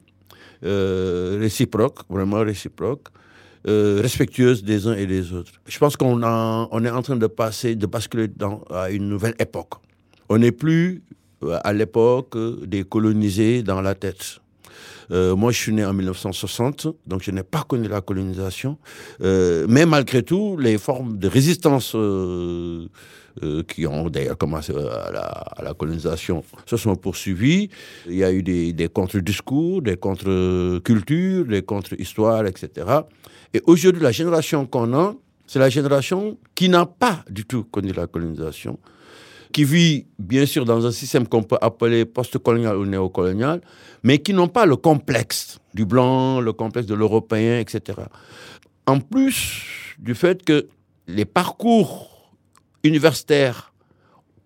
euh, 0.63 1.37
réciproque, 1.39 1.99
vraiment 2.09 2.39
réciproque, 2.39 3.07
euh, 3.67 3.99
respectueuse 4.01 4.63
des 4.63 4.87
uns 4.87 4.93
et 4.93 5.07
des 5.07 5.33
autres. 5.33 5.51
Je 5.67 5.77
pense 5.79 5.97
qu'on 5.97 6.21
on 6.23 6.85
est 6.85 6.89
en 6.89 7.01
train 7.01 7.15
de 7.15 7.27
passer, 7.27 7.75
de 7.75 7.85
basculer 7.87 8.27
dans, 8.27 8.63
à 8.69 8.91
une 8.91 9.09
nouvelle 9.09 9.35
époque. 9.39 9.73
On 10.29 10.37
n'est 10.37 10.51
plus 10.51 11.01
euh, 11.43 11.57
à 11.63 11.73
l'époque 11.73 12.35
euh, 12.35 12.59
des 12.65 12.83
colonisés 12.83 13.63
dans 13.63 13.81
la 13.81 13.95
tête. 13.95 14.39
Euh, 15.11 15.35
moi, 15.35 15.51
je 15.51 15.57
suis 15.57 15.73
né 15.73 15.85
en 15.85 15.93
1960, 15.93 16.87
donc 17.07 17.23
je 17.23 17.31
n'ai 17.31 17.43
pas 17.43 17.63
connu 17.63 17.87
la 17.87 18.01
colonisation. 18.01 18.77
Euh, 19.21 19.65
mais 19.69 19.85
malgré 19.85 20.23
tout, 20.23 20.57
les 20.57 20.77
formes 20.77 21.17
de 21.17 21.27
résistance 21.27 21.93
euh, 21.95 22.87
qui 23.67 23.85
ont 23.85 24.09
d'ailleurs 24.09 24.37
commencé 24.37 24.73
à 24.73 25.11
la, 25.11 25.21
à 25.21 25.63
la 25.63 25.73
colonisation 25.73 26.43
se 26.65 26.77
sont 26.77 26.95
poursuivies. 26.95 27.69
Il 28.07 28.15
y 28.15 28.23
a 28.23 28.31
eu 28.31 28.43
des, 28.43 28.73
des 28.73 28.87
contre-discours, 28.87 29.81
des 29.81 29.97
contre-cultures, 29.97 31.45
des 31.45 31.61
contre-histoires, 31.61 32.45
etc. 32.45 32.87
Et 33.53 33.61
aujourd'hui, 33.65 34.01
la 34.01 34.11
génération 34.11 34.65
qu'on 34.65 34.93
a, 34.93 35.15
c'est 35.47 35.59
la 35.59 35.69
génération 35.69 36.37
qui 36.55 36.69
n'a 36.69 36.85
pas 36.85 37.23
du 37.29 37.45
tout 37.45 37.63
connu 37.65 37.91
la 37.93 38.07
colonisation, 38.07 38.79
qui 39.55 39.63
vit 39.63 40.05
bien 40.19 40.45
sûr 40.45 40.65
dans 40.65 40.85
un 40.85 40.91
système 40.91 41.29
qu'on 41.29 41.41
peut 41.41 41.57
appeler 41.61 42.03
post-colonial 42.03 42.75
ou 42.75 42.85
néocolonial, 42.85 43.61
mais 44.03 44.17
qui 44.17 44.33
n'ont 44.33 44.49
pas 44.49 44.65
le 44.65 44.75
complexe 44.75 45.59
du 45.73 45.85
blanc, 45.85 46.41
le 46.41 46.51
complexe 46.51 46.87
de 46.87 46.93
l'européen, 46.93 47.59
etc. 47.59 47.99
En 48.85 48.99
plus 48.99 49.63
du 49.97 50.13
fait 50.13 50.43
que 50.43 50.67
les 51.07 51.23
parcours 51.23 52.33
universitaires 52.83 53.71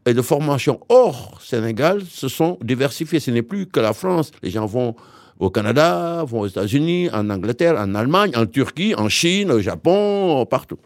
et 0.05 0.13
de 0.13 0.21
formation 0.21 0.79
hors 0.89 1.41
Sénégal 1.41 2.03
se 2.07 2.27
sont 2.27 2.59
diversifiés. 2.61 3.19
Ce 3.19 3.31
n'est 3.31 3.41
plus 3.41 3.65
que 3.65 3.79
la 3.79 3.93
France. 3.93 4.31
Les 4.43 4.51
gens 4.51 4.67
vont 4.67 4.95
au 5.39 5.49
Canada, 5.49 6.23
vont 6.23 6.41
aux 6.41 6.47
États-Unis, 6.47 7.09
en 7.11 7.31
Angleterre, 7.31 7.77
en 7.79 7.95
Allemagne, 7.95 8.33
en 8.35 8.45
Turquie, 8.45 8.93
en 8.95 9.09
Chine, 9.09 9.49
au 9.49 9.59
Japon, 9.59 10.45
partout. 10.45 10.77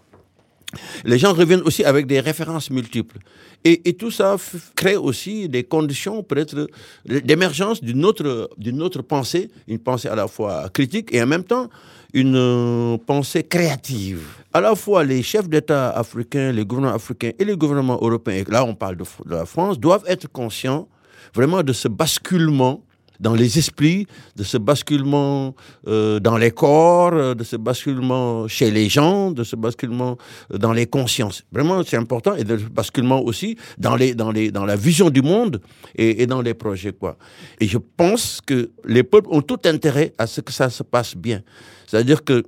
Les 1.06 1.18
gens 1.18 1.34
reviennent 1.34 1.62
aussi 1.62 1.84
avec 1.84 2.08
des 2.08 2.20
références 2.20 2.70
multiples. 2.70 3.18
Et, 3.64 3.94
tout 3.94 4.12
ça 4.12 4.36
crée 4.76 4.98
aussi 4.98 5.48
des 5.48 5.64
conditions 5.64 6.22
peut-être 6.24 6.68
d'émergence 7.06 7.82
d'une 7.82 8.04
autre, 8.04 8.50
d'une 8.58 8.82
autre 8.82 9.02
pensée, 9.02 9.50
une 9.68 9.80
pensée 9.80 10.10
à 10.10 10.16
la 10.16 10.28
fois 10.28 10.70
critique 10.70 11.14
et 11.14 11.22
en 11.22 11.28
même 11.28 11.44
temps 11.46 11.70
une 12.14 12.36
euh, 12.36 12.98
pensée 12.98 13.44
créative. 13.44 14.22
À 14.54 14.62
la 14.62 14.76
fois 14.76 15.04
les 15.04 15.24
chefs 15.24 15.50
d'État 15.50 15.90
africains, 15.92 16.52
les 16.52 16.66
gouvernements 16.66 16.96
africains 16.96 17.32
et 17.40 17.46
les 17.46 17.56
gouvernements 17.56 18.00
européens, 18.02 18.44
et 18.48 18.52
là 18.52 18.66
on 18.66 18.76
parle 18.76 18.98
de 18.98 19.06
la 19.30 19.46
France, 19.46 19.80
doivent 19.80 20.04
être 20.08 20.28
conscients 20.28 20.88
vraiment 21.34 21.64
de 21.64 21.74
ce 21.74 21.88
basculement 21.88 22.84
dans 23.24 23.34
les 23.34 23.58
esprits, 23.58 24.06
de 24.36 24.44
ce 24.44 24.58
basculement 24.58 25.56
euh, 25.88 26.20
dans 26.20 26.38
les 26.38 26.52
corps, 26.52 27.14
euh, 27.14 27.34
de 27.34 27.44
ce 27.44 27.56
basculement 27.56 28.48
chez 28.48 28.70
les 28.70 28.90
gens, 28.90 29.32
de 29.32 29.44
ce 29.44 29.56
basculement 29.56 30.18
euh, 30.52 30.58
dans 30.58 30.74
les 30.74 30.86
consciences. 30.86 31.44
Vraiment, 31.52 31.82
c'est 31.84 31.98
important 31.98 32.36
et 32.36 32.44
de 32.44 32.58
ce 32.58 32.66
basculement 32.66 33.22
aussi 33.24 33.58
dans, 33.78 33.96
les, 33.96 34.14
dans, 34.14 34.32
les, 34.32 34.52
dans 34.52 34.66
la 34.66 34.76
vision 34.76 35.10
du 35.10 35.22
monde 35.22 35.62
et, 35.96 36.28
dans 36.28 36.42
les 36.42 36.54
projets. 36.54 36.92
Quoi. 36.92 37.18
Et 37.62 37.68
je 37.68 37.78
pense 37.78 38.42
que 38.46 38.72
les 38.86 39.04
peuples 39.04 39.30
ont 39.32 39.42
tout 39.42 39.62
intérêt 39.66 40.14
à 40.18 40.28
ce 40.28 40.42
que 40.42 40.52
ça 40.52 40.70
se 40.70 40.84
passe 40.84 41.16
bien. 41.16 41.42
C'est-à-dire 41.88 42.24
que 42.24 42.44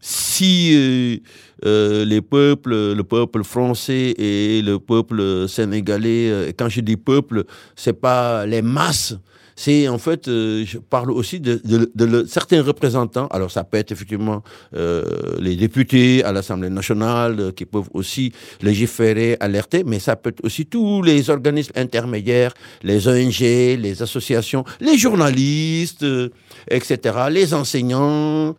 si 0.00 1.20
les 1.64 2.20
peuples, 2.22 2.94
le 2.94 3.02
peuple 3.02 3.42
français 3.42 4.14
et 4.16 4.62
le 4.62 4.78
peuple 4.78 5.48
sénégalais, 5.48 6.30
euh, 6.30 6.52
quand 6.56 6.68
je 6.68 6.80
dis 6.80 6.96
peuple, 6.96 7.44
c'est 7.74 7.98
pas 8.00 8.46
les 8.46 8.62
masses, 8.62 9.16
c'est 9.62 9.88
en 9.88 9.98
fait, 9.98 10.28
euh, 10.28 10.64
je 10.64 10.78
parle 10.78 11.10
aussi 11.10 11.40
de, 11.40 11.60
de- 11.64 11.90
de 11.96 12.24
certains 12.28 12.62
représentants. 12.62 13.26
Alors 13.36 13.50
ça 13.50 13.64
peut 13.64 13.76
être 13.82 13.90
effectivement 13.90 14.40
euh, 14.76 15.02
les 15.40 15.56
députés 15.56 16.22
à 16.22 16.30
l'Assemblée 16.32 16.70
nationale 16.70 17.34
euh, 17.40 17.50
qui 17.50 17.64
peuvent 17.66 17.90
aussi 17.92 18.32
légiférer, 18.62 19.36
alerter, 19.40 19.82
mais 19.84 19.98
ça 19.98 20.14
peut 20.14 20.30
être 20.30 20.44
aussi 20.44 20.64
tous 20.66 21.02
les 21.02 21.28
organismes 21.28 21.72
intermédiaires, 21.74 22.54
les 22.84 23.08
ONG, 23.08 23.40
les 23.40 23.96
associations, 24.00 24.64
les 24.80 24.96
journalistes, 24.96 26.04
euh, 26.04 26.28
etc., 26.70 26.96
les 27.30 27.52
enseignants. 27.52 28.54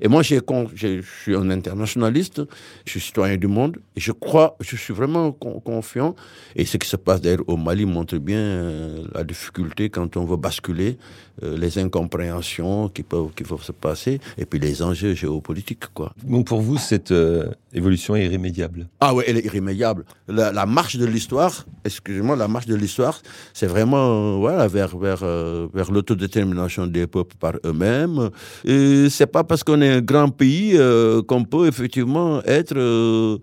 Et 0.00 0.08
moi, 0.08 0.22
je 0.22 1.00
suis 1.22 1.34
un 1.34 1.50
internationaliste, 1.50 2.42
je 2.84 2.90
suis 2.90 3.00
citoyen 3.00 3.36
du 3.36 3.46
monde, 3.46 3.76
je 3.96 4.12
crois, 4.12 4.56
je 4.60 4.76
suis 4.76 4.94
vraiment 4.94 5.32
con- 5.32 5.60
confiant. 5.60 6.14
Et 6.56 6.64
ce 6.64 6.76
qui 6.76 6.88
se 6.88 6.96
passe 6.96 7.20
d'ailleurs 7.20 7.44
au 7.46 7.56
Mali 7.56 7.84
montre 7.86 8.16
bien 8.18 8.38
euh, 8.38 9.04
la 9.14 9.24
difficulté 9.24 9.90
quand 9.90 10.16
on 10.16 10.24
veut 10.24 10.36
basculer, 10.36 10.98
euh, 11.42 11.56
les 11.56 11.78
incompréhensions 11.78 12.88
qui 12.88 13.02
peuvent, 13.02 13.30
qui 13.36 13.44
peuvent 13.44 13.62
se 13.62 13.72
passer, 13.72 14.20
et 14.38 14.44
puis 14.46 14.58
les 14.58 14.82
enjeux 14.82 15.14
géopolitiques. 15.14 15.84
Donc 16.24 16.46
pour 16.46 16.60
vous, 16.60 16.78
cette 16.78 17.12
euh, 17.12 17.50
évolution 17.74 18.16
est 18.16 18.24
irrémédiable. 18.24 18.88
Ah 19.00 19.14
oui, 19.14 19.24
elle 19.26 19.38
est 19.38 19.44
irrémédiable. 19.44 20.04
La, 20.28 20.66
marche 20.66 20.96
de 20.96 21.06
l'histoire, 21.06 21.66
excusez-moi, 21.84 22.36
la 22.36 22.48
marche 22.48 22.66
de 22.66 22.74
l'histoire, 22.74 23.20
c'est 23.52 23.66
vraiment 23.66 24.34
euh, 24.34 24.36
voilà, 24.36 24.68
vers, 24.68 24.96
vers, 24.96 25.20
euh, 25.22 25.68
vers 25.72 25.90
l'autodétermination 25.90 26.86
des 26.86 27.06
peuples 27.06 27.36
par 27.38 27.54
eux-mêmes. 27.64 28.30
Et 28.64 29.08
c'est 29.10 29.26
pas 29.26 29.44
parce 29.44 29.64
qu'on 29.64 29.80
est 29.80 29.90
un 29.90 30.00
grand 30.00 30.28
pays 30.28 30.72
euh, 30.74 31.22
qu'on 31.22 31.44
peut 31.44 31.66
effectivement 31.66 32.42
être 32.44 33.40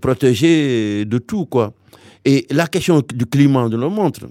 protégé 0.00 1.04
de 1.04 1.18
tout, 1.18 1.46
quoi. 1.46 1.72
Et 2.24 2.46
la 2.50 2.66
question 2.66 3.02
du 3.14 3.26
climat 3.26 3.68
nous 3.68 3.78
le 3.78 3.88
montre. 3.88 4.26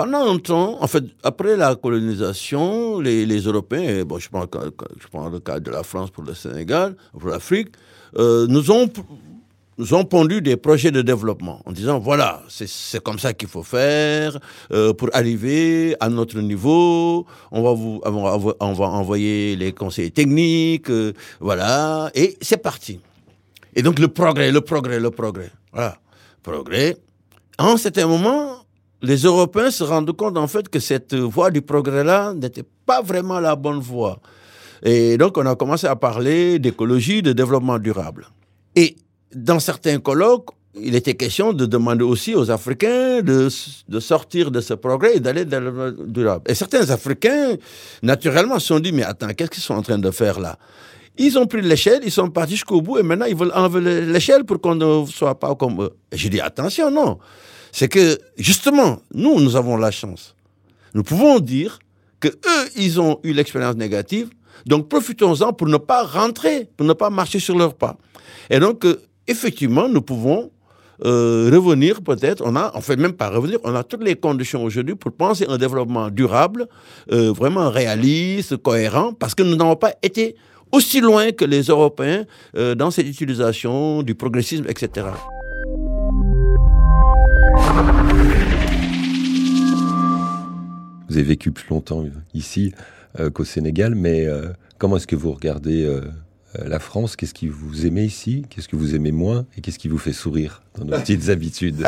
Pendant 0.00 0.32
un 0.32 0.38
temps, 0.38 0.78
en 0.82 0.86
fait, 0.86 1.04
après 1.22 1.58
la 1.58 1.74
colonisation, 1.74 3.00
les, 3.00 3.26
Européens, 3.42 4.02
bon, 4.06 4.18
je 4.18 4.30
prends, 4.30 4.46
je 4.98 5.06
prends 5.08 5.28
le 5.28 5.40
cas 5.40 5.60
de 5.60 5.70
la 5.70 5.82
France 5.82 6.10
pour 6.10 6.24
le 6.24 6.32
Sénégal, 6.32 6.96
pour 7.12 7.28
l'Afrique, 7.28 7.68
euh, 8.16 8.46
nous 8.48 8.70
ont 8.70 8.88
nous 9.76 9.92
ont 9.94 10.04
pondu 10.04 10.40
des 10.40 10.56
projets 10.56 10.90
de 10.90 11.02
développement 11.02 11.60
en 11.66 11.72
disant 11.72 11.98
voilà, 11.98 12.42
c'est- 12.48 13.00
comme 13.02 13.18
ça 13.18 13.34
qu'il 13.34 13.48
faut 13.48 13.62
faire 13.62 14.38
euh, 14.72 14.94
pour 14.94 15.10
arriver 15.12 15.94
à 16.00 16.08
notre 16.08 16.38
niveau. 16.40 17.26
On 17.52 17.62
va 17.62 17.72
vous, 17.74 18.00
on 18.02 18.72
va, 18.72 18.86
envoyer 18.86 19.54
les 19.54 19.72
conseils 19.72 20.12
techniques, 20.12 20.88
euh, 20.88 21.12
voilà, 21.40 22.10
et 22.14 22.38
c'est 22.40 22.62
parti. 22.62 23.00
Et 23.76 23.82
donc 23.82 23.98
le 23.98 24.08
progrès, 24.08 24.50
le 24.50 24.62
progrès, 24.62 24.98
le 24.98 25.10
progrès, 25.10 25.50
voilà, 25.74 25.98
progrès. 26.42 26.96
Un 27.58 27.76
certain 27.76 28.06
moment, 28.06 28.59
les 29.02 29.16
Européens 29.22 29.70
se 29.70 29.84
rendent 29.84 30.12
compte 30.12 30.36
en 30.36 30.46
fait 30.46 30.68
que 30.68 30.78
cette 30.78 31.14
voie 31.14 31.50
du 31.50 31.62
progrès-là 31.62 32.34
n'était 32.34 32.64
pas 32.86 33.02
vraiment 33.02 33.40
la 33.40 33.56
bonne 33.56 33.80
voie. 33.80 34.20
Et 34.82 35.16
donc 35.18 35.36
on 35.38 35.46
a 35.46 35.56
commencé 35.56 35.86
à 35.86 35.96
parler 35.96 36.58
d'écologie, 36.58 37.22
de 37.22 37.32
développement 37.32 37.78
durable. 37.78 38.28
Et 38.76 38.96
dans 39.34 39.60
certains 39.60 39.98
colloques, 39.98 40.50
il 40.74 40.94
était 40.94 41.14
question 41.14 41.52
de 41.52 41.66
demander 41.66 42.04
aussi 42.04 42.34
aux 42.34 42.50
Africains 42.50 43.22
de, 43.22 43.48
sortir 43.98 44.50
de 44.50 44.60
ce 44.60 44.74
progrès 44.74 45.16
et 45.16 45.20
d'aller 45.20 45.44
dans 45.44 45.60
le 45.60 45.96
durable. 46.06 46.44
Et 46.48 46.54
certains 46.54 46.88
Africains, 46.90 47.56
naturellement, 48.02 48.58
se 48.58 48.68
sont 48.68 48.78
dit, 48.78 48.92
mais 48.92 49.02
attends, 49.02 49.28
qu'est-ce 49.34 49.50
qu'ils 49.50 49.62
sont 49.62 49.74
en 49.74 49.82
train 49.82 49.98
de 49.98 50.10
faire 50.10 50.38
là? 50.38 50.56
Ils 51.18 51.36
ont 51.38 51.46
pris 51.46 51.60
l'échelle, 51.60 52.00
ils 52.04 52.12
sont 52.12 52.30
partis 52.30 52.52
jusqu'au 52.52 52.80
bout 52.80 52.98
et 52.98 53.02
maintenant 53.02 53.26
ils 53.26 53.34
veulent 53.34 53.52
enlever 53.54 54.06
l'échelle 54.06 54.44
pour 54.44 54.60
qu'on 54.60 54.76
ne 54.76 55.06
soit 55.06 55.38
pas 55.38 55.54
comme 55.56 55.82
eux. 55.82 55.90
Et 56.12 56.16
j'ai 56.16 56.28
dit, 56.28 56.40
attention, 56.40 56.90
non. 56.90 57.18
C'est 57.72 57.88
que, 57.88 58.18
justement, 58.36 59.00
nous, 59.14 59.40
nous 59.40 59.56
avons 59.56 59.76
la 59.76 59.90
chance. 59.90 60.34
Nous 60.94 61.02
pouvons 61.02 61.38
dire 61.38 61.78
que 62.18 62.28
eux, 62.28 62.68
ils 62.76 63.00
ont 63.00 63.18
eu 63.22 63.32
l'expérience 63.32 63.76
négative, 63.76 64.30
donc 64.66 64.88
profitons-en 64.88 65.52
pour 65.52 65.68
ne 65.68 65.78
pas 65.78 66.04
rentrer, 66.04 66.68
pour 66.76 66.86
ne 66.86 66.92
pas 66.92 67.10
marcher 67.10 67.38
sur 67.38 67.56
leurs 67.56 67.74
pas. 67.74 67.96
Et 68.50 68.60
donc, 68.60 68.84
euh, 68.84 69.00
effectivement, 69.26 69.88
nous 69.88 70.02
pouvons 70.02 70.50
euh, 71.04 71.50
revenir 71.52 72.02
peut-être, 72.02 72.42
on 72.44 72.56
a, 72.56 72.70
on 72.74 72.80
fait 72.82 72.96
même 72.96 73.14
pas 73.14 73.30
revenir, 73.30 73.58
on 73.64 73.74
a 73.74 73.82
toutes 73.82 74.04
les 74.04 74.16
conditions 74.16 74.62
aujourd'hui 74.62 74.96
pour 74.96 75.12
penser 75.12 75.46
un 75.48 75.56
développement 75.56 76.10
durable, 76.10 76.68
euh, 77.10 77.32
vraiment 77.32 77.70
réaliste, 77.70 78.58
cohérent, 78.58 79.14
parce 79.14 79.34
que 79.34 79.42
nous 79.42 79.56
n'avons 79.56 79.76
pas 79.76 79.94
été 80.02 80.36
aussi 80.72 81.00
loin 81.00 81.32
que 81.32 81.44
les 81.44 81.62
Européens 81.62 82.26
dans 82.54 82.92
cette 82.92 83.08
utilisation 83.08 84.04
du 84.04 84.14
progressisme, 84.14 84.66
etc. 84.68 85.06
Vous 91.08 91.16
avez 91.16 91.24
vécu 91.24 91.50
plus 91.50 91.68
longtemps 91.70 92.04
ici 92.34 92.72
euh, 93.18 93.30
qu'au 93.30 93.44
Sénégal, 93.44 93.94
mais 93.94 94.26
euh, 94.26 94.48
comment 94.78 94.96
est-ce 94.96 95.06
que 95.06 95.16
vous 95.16 95.32
regardez 95.32 95.84
euh, 95.84 96.02
la 96.54 96.78
France? 96.78 97.16
Qu'est-ce 97.16 97.34
que 97.34 97.46
vous 97.46 97.86
aimez 97.86 98.04
ici? 98.04 98.44
Qu'est-ce 98.48 98.68
que 98.68 98.76
vous 98.76 98.94
aimez 98.94 99.10
moins? 99.10 99.46
Et 99.56 99.60
qu'est-ce 99.60 99.78
qui 99.78 99.88
vous 99.88 99.98
fait 99.98 100.12
sourire 100.12 100.62
dans 100.78 100.84
nos 100.84 100.96
petites 100.98 101.28
habitudes? 101.30 101.84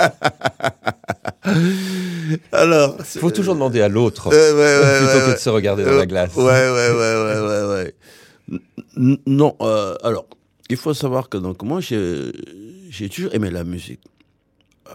Alors, 2.53 2.97
Il 3.14 3.21
faut 3.21 3.31
toujours 3.31 3.55
demander 3.55 3.81
à 3.81 3.88
l'autre 3.88 4.29
ouais, 4.29 4.35
ouais, 4.35 4.99
plutôt 4.99 5.18
ouais, 5.27 5.31
que 5.33 5.37
de 5.37 5.40
se 5.40 5.51
regarder 5.51 5.85
dans 5.85 5.92
la 5.92 6.07
glace. 6.07 6.35
Ouais, 6.37 6.42
ouais, 6.42 6.90
ouais, 6.90 7.40
ouais, 7.40 7.95
ouais, 8.99 9.18
Non, 9.27 9.57
alors, 10.03 10.27
il 10.68 10.77
faut 10.77 10.95
savoir 10.95 11.29
que 11.29 11.38
donc 11.38 11.62
moi, 11.62 11.81
j'ai 11.81 12.33
j'ai 12.90 13.09
toujours 13.09 13.35
aimé 13.35 13.51
la 13.51 13.64
musique. 13.64 14.01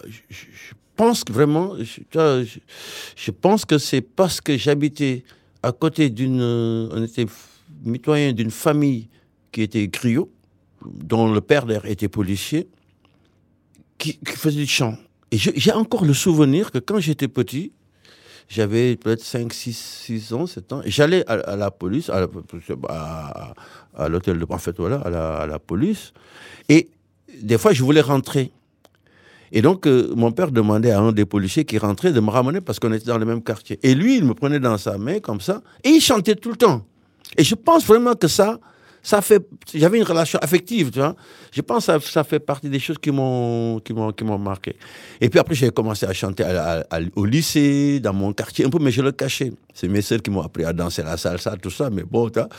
Je, 0.05 0.21
je 0.29 0.73
pense 0.97 1.23
que 1.23 1.31
vraiment, 1.31 1.75
je, 1.79 3.31
pense 3.31 3.63
que 3.63 3.77
c'est 3.77 4.01
parce 4.01 4.41
que 4.41 4.57
j'habitais 4.57 5.23
à 5.63 5.71
côté 5.71 6.09
d'une, 6.09 6.41
euh, 6.41 6.89
on 6.91 7.03
était 7.03 7.27
mitoyen 7.85 8.33
d'une 8.33 8.51
famille 8.51 9.07
qui 9.51 9.61
était 9.61 9.87
griot, 9.87 10.29
dont 10.85 11.31
le 11.31 11.39
père 11.39 11.65
était 11.85 12.09
policier, 12.09 12.67
qui, 13.97 14.19
faisait 14.25 14.61
du 14.61 14.67
chant. 14.67 14.97
Et 15.31 15.37
j'ai 15.37 15.71
encore 15.71 16.05
le 16.05 16.13
souvenir 16.13 16.71
que 16.71 16.79
quand 16.79 16.99
j'étais 16.99 17.27
petit, 17.27 17.71
j'avais 18.49 18.95
peut-être 18.95 19.23
5, 19.23 19.51
6, 19.51 19.73
6 20.05 20.33
ans, 20.33 20.47
7 20.47 20.73
ans, 20.73 20.81
j'allais 20.85 21.25
à, 21.27 21.55
la 21.55 21.69
police, 21.69 22.09
à, 22.09 22.27
l'hôtel 24.07 24.39
de... 24.39 24.45
En 24.49 24.57
fait, 24.57 24.77
voilà, 24.77 24.97
à 24.97 25.45
la 25.45 25.59
police. 25.59 26.13
Et 26.69 26.89
des 27.41 27.57
fois, 27.57 27.73
je 27.73 27.83
voulais 27.83 28.01
rentrer. 28.01 28.51
Et 29.51 29.61
donc, 29.61 29.87
euh, 29.87 30.13
mon 30.15 30.31
père 30.31 30.51
demandait 30.51 30.91
à 30.91 30.99
un 30.99 31.11
des 31.11 31.25
policiers 31.25 31.65
qui 31.65 31.77
rentrait 31.77 32.11
de 32.11 32.19
me 32.19 32.29
ramener 32.29 32.61
parce 32.61 32.79
qu'on 32.79 32.91
était 32.91 33.05
dans 33.05 33.17
le 33.17 33.25
même 33.25 33.41
quartier. 33.41 33.79
Et 33.83 33.95
lui, 33.95 34.17
il 34.17 34.25
me 34.25 34.33
prenait 34.33 34.59
dans 34.59 34.77
sa 34.77 34.97
main 34.97 35.19
comme 35.19 35.41
ça, 35.41 35.61
et 35.83 35.89
il 35.89 36.01
chantait 36.01 36.35
tout 36.35 36.49
le 36.49 36.57
temps. 36.57 36.85
Et 37.37 37.43
je 37.43 37.55
pense 37.55 37.85
vraiment 37.85 38.13
que 38.13 38.27
ça, 38.27 38.59
ça 39.03 39.21
fait. 39.21 39.47
J'avais 39.73 39.97
une 39.97 40.03
relation 40.03 40.39
affective, 40.41 40.91
tu 40.91 40.99
vois. 40.99 41.15
Je 41.51 41.61
pense 41.61 41.87
que 41.87 41.99
ça, 42.01 42.23
fait 42.23 42.39
partie 42.39 42.69
des 42.69 42.79
choses 42.79 42.97
qui 42.97 43.11
m'ont, 43.11 43.81
marqué. 44.39 44.75
Et 45.21 45.29
puis 45.29 45.39
après, 45.39 45.55
j'ai 45.55 45.69
commencé 45.69 46.05
à 46.05 46.13
chanter 46.13 46.43
au 47.15 47.25
lycée, 47.25 47.99
dans 47.99 48.13
mon 48.13 48.33
quartier, 48.33 48.65
un 48.65 48.69
peu, 48.69 48.79
mais 48.79 48.91
je 48.91 49.01
le 49.01 49.11
cachais. 49.11 49.53
C'est 49.73 49.87
mes 49.87 50.01
sœurs 50.01 50.21
qui 50.21 50.29
m'ont 50.29 50.41
appris 50.41 50.65
à 50.65 50.73
danser 50.73 51.03
la 51.03 51.15
salsa, 51.15 51.55
tout 51.57 51.69
ça, 51.69 51.89
mais 51.89 52.03
bon, 52.03 52.29
tu 52.29 52.39
vois. 52.39 52.49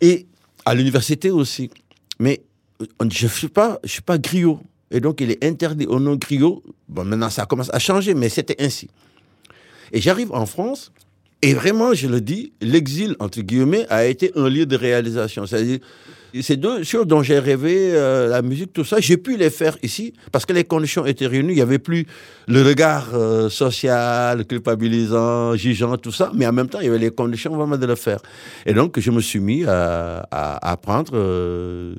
Et 0.00 0.26
à 0.64 0.74
l'université 0.74 1.30
aussi. 1.30 1.70
Mais 2.18 2.42
euh, 2.80 2.86
je 3.10 3.26
suis 3.26 3.48
suis 3.84 4.02
pas 4.02 4.18
griot. 4.18 4.60
Et 4.94 5.00
donc, 5.00 5.20
il 5.20 5.32
est 5.32 5.44
interdit 5.44 5.86
au 5.86 5.98
non 5.98 6.14
griot. 6.14 6.62
Bon, 6.88 7.04
maintenant, 7.04 7.28
ça 7.28 7.46
commence 7.46 7.68
à 7.74 7.80
changer, 7.80 8.14
mais 8.14 8.28
c'était 8.28 8.54
ainsi. 8.60 8.88
Et 9.92 10.00
j'arrive 10.00 10.32
en 10.32 10.46
France, 10.46 10.92
et 11.42 11.52
vraiment, 11.52 11.94
je 11.94 12.06
le 12.06 12.20
dis, 12.20 12.52
l'exil, 12.60 13.16
entre 13.18 13.40
guillemets, 13.40 13.86
a 13.90 14.06
été 14.06 14.30
un 14.36 14.48
lieu 14.48 14.66
de 14.66 14.76
réalisation. 14.76 15.46
C'est-à-dire, 15.46 15.80
ces 16.42 16.56
deux 16.56 16.82
choses 16.82 17.06
dont 17.06 17.22
j'ai 17.22 17.38
rêvé, 17.38 17.90
euh, 17.92 18.28
la 18.28 18.42
musique, 18.42 18.72
tout 18.72 18.84
ça, 18.84 18.98
j'ai 18.98 19.16
pu 19.16 19.36
les 19.36 19.50
faire 19.50 19.76
ici 19.82 20.14
parce 20.32 20.44
que 20.44 20.52
les 20.52 20.64
conditions 20.64 21.06
étaient 21.06 21.26
réunies. 21.26 21.52
Il 21.52 21.56
n'y 21.56 21.62
avait 21.62 21.78
plus 21.78 22.06
le 22.48 22.62
regard 22.62 23.08
euh, 23.14 23.48
social, 23.48 24.44
culpabilisant, 24.44 25.54
jugeant, 25.54 25.96
tout 25.96 26.12
ça, 26.12 26.32
mais 26.34 26.46
en 26.46 26.52
même 26.52 26.68
temps, 26.68 26.80
il 26.80 26.86
y 26.86 26.88
avait 26.88 26.98
les 26.98 27.10
conditions 27.10 27.56
vraiment 27.56 27.76
de 27.76 27.86
le 27.86 27.94
faire. 27.94 28.20
Et 28.66 28.74
donc, 28.74 28.98
je 28.98 29.10
me 29.10 29.20
suis 29.20 29.40
mis 29.40 29.64
à, 29.64 30.26
apprendre 30.30 31.12
euh, 31.14 31.94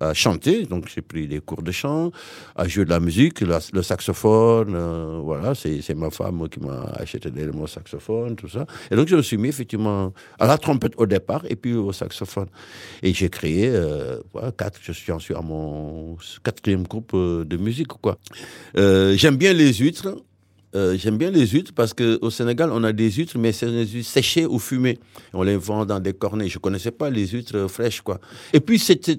à, 0.00 0.14
chanter. 0.14 0.64
Donc, 0.64 0.88
j'ai 0.92 1.02
pris 1.02 1.28
des 1.28 1.40
cours 1.40 1.62
de 1.62 1.72
chant, 1.72 2.10
à 2.56 2.66
jouer 2.66 2.84
de 2.84 2.90
la 2.90 3.00
musique, 3.00 3.40
le 3.40 3.82
saxophone. 3.82 4.76
voilà, 5.22 5.54
c'est 5.54 5.94
ma 5.94 6.10
femme 6.10 6.48
qui 6.48 6.60
m'a 6.60 6.90
acheté 6.98 7.30
des 7.30 7.46
mon 7.46 7.66
saxophone, 7.66 8.34
tout 8.34 8.48
ça. 8.48 8.66
Et 8.90 8.96
donc, 8.96 9.08
je 9.08 9.16
me 9.16 9.22
suis 9.22 9.36
mis 9.36 9.48
effectivement 9.48 10.12
à 10.38 10.46
la 10.46 10.58
trompette 10.58 10.94
au 10.96 11.06
départ 11.06 11.44
et 11.48 11.56
puis 11.56 11.74
au 11.74 11.92
saxophone. 11.92 12.48
Et 13.02 13.14
j'ai 13.14 13.28
créé, 13.28 13.75
euh, 13.76 14.50
quatre, 14.56 14.80
je 14.82 14.92
suis, 14.92 15.12
à 15.12 15.40
mon 15.40 16.16
quatrième 16.42 16.84
groupe 16.84 17.12
euh, 17.14 17.44
de 17.44 17.56
musique, 17.56 17.88
quoi. 17.88 18.18
Euh, 18.76 19.16
J'aime 19.16 19.36
bien 19.36 19.52
les 19.52 19.72
huîtres. 19.74 20.16
Euh, 20.74 20.96
J'aime 20.98 21.16
bien 21.16 21.30
les 21.30 21.46
huîtres 21.46 21.72
parce 21.74 21.94
qu'au 21.94 22.30
Sénégal, 22.30 22.70
on 22.72 22.82
a 22.84 22.92
des 22.92 23.10
huîtres, 23.10 23.38
mais 23.38 23.52
c'est 23.52 23.70
des 23.70 23.86
huîtres 23.86 24.08
séchées 24.08 24.46
ou 24.46 24.58
fumées. 24.58 24.98
On 25.32 25.42
les 25.42 25.56
vend 25.56 25.86
dans 25.86 26.00
des 26.00 26.12
cornets. 26.12 26.48
Je 26.48 26.58
ne 26.58 26.60
connaissais 26.60 26.90
pas 26.90 27.08
les 27.10 27.26
huîtres 27.28 27.66
fraîches, 27.68 28.00
quoi. 28.02 28.20
Et 28.52 28.60
puis, 28.60 28.78
cette, 28.78 29.10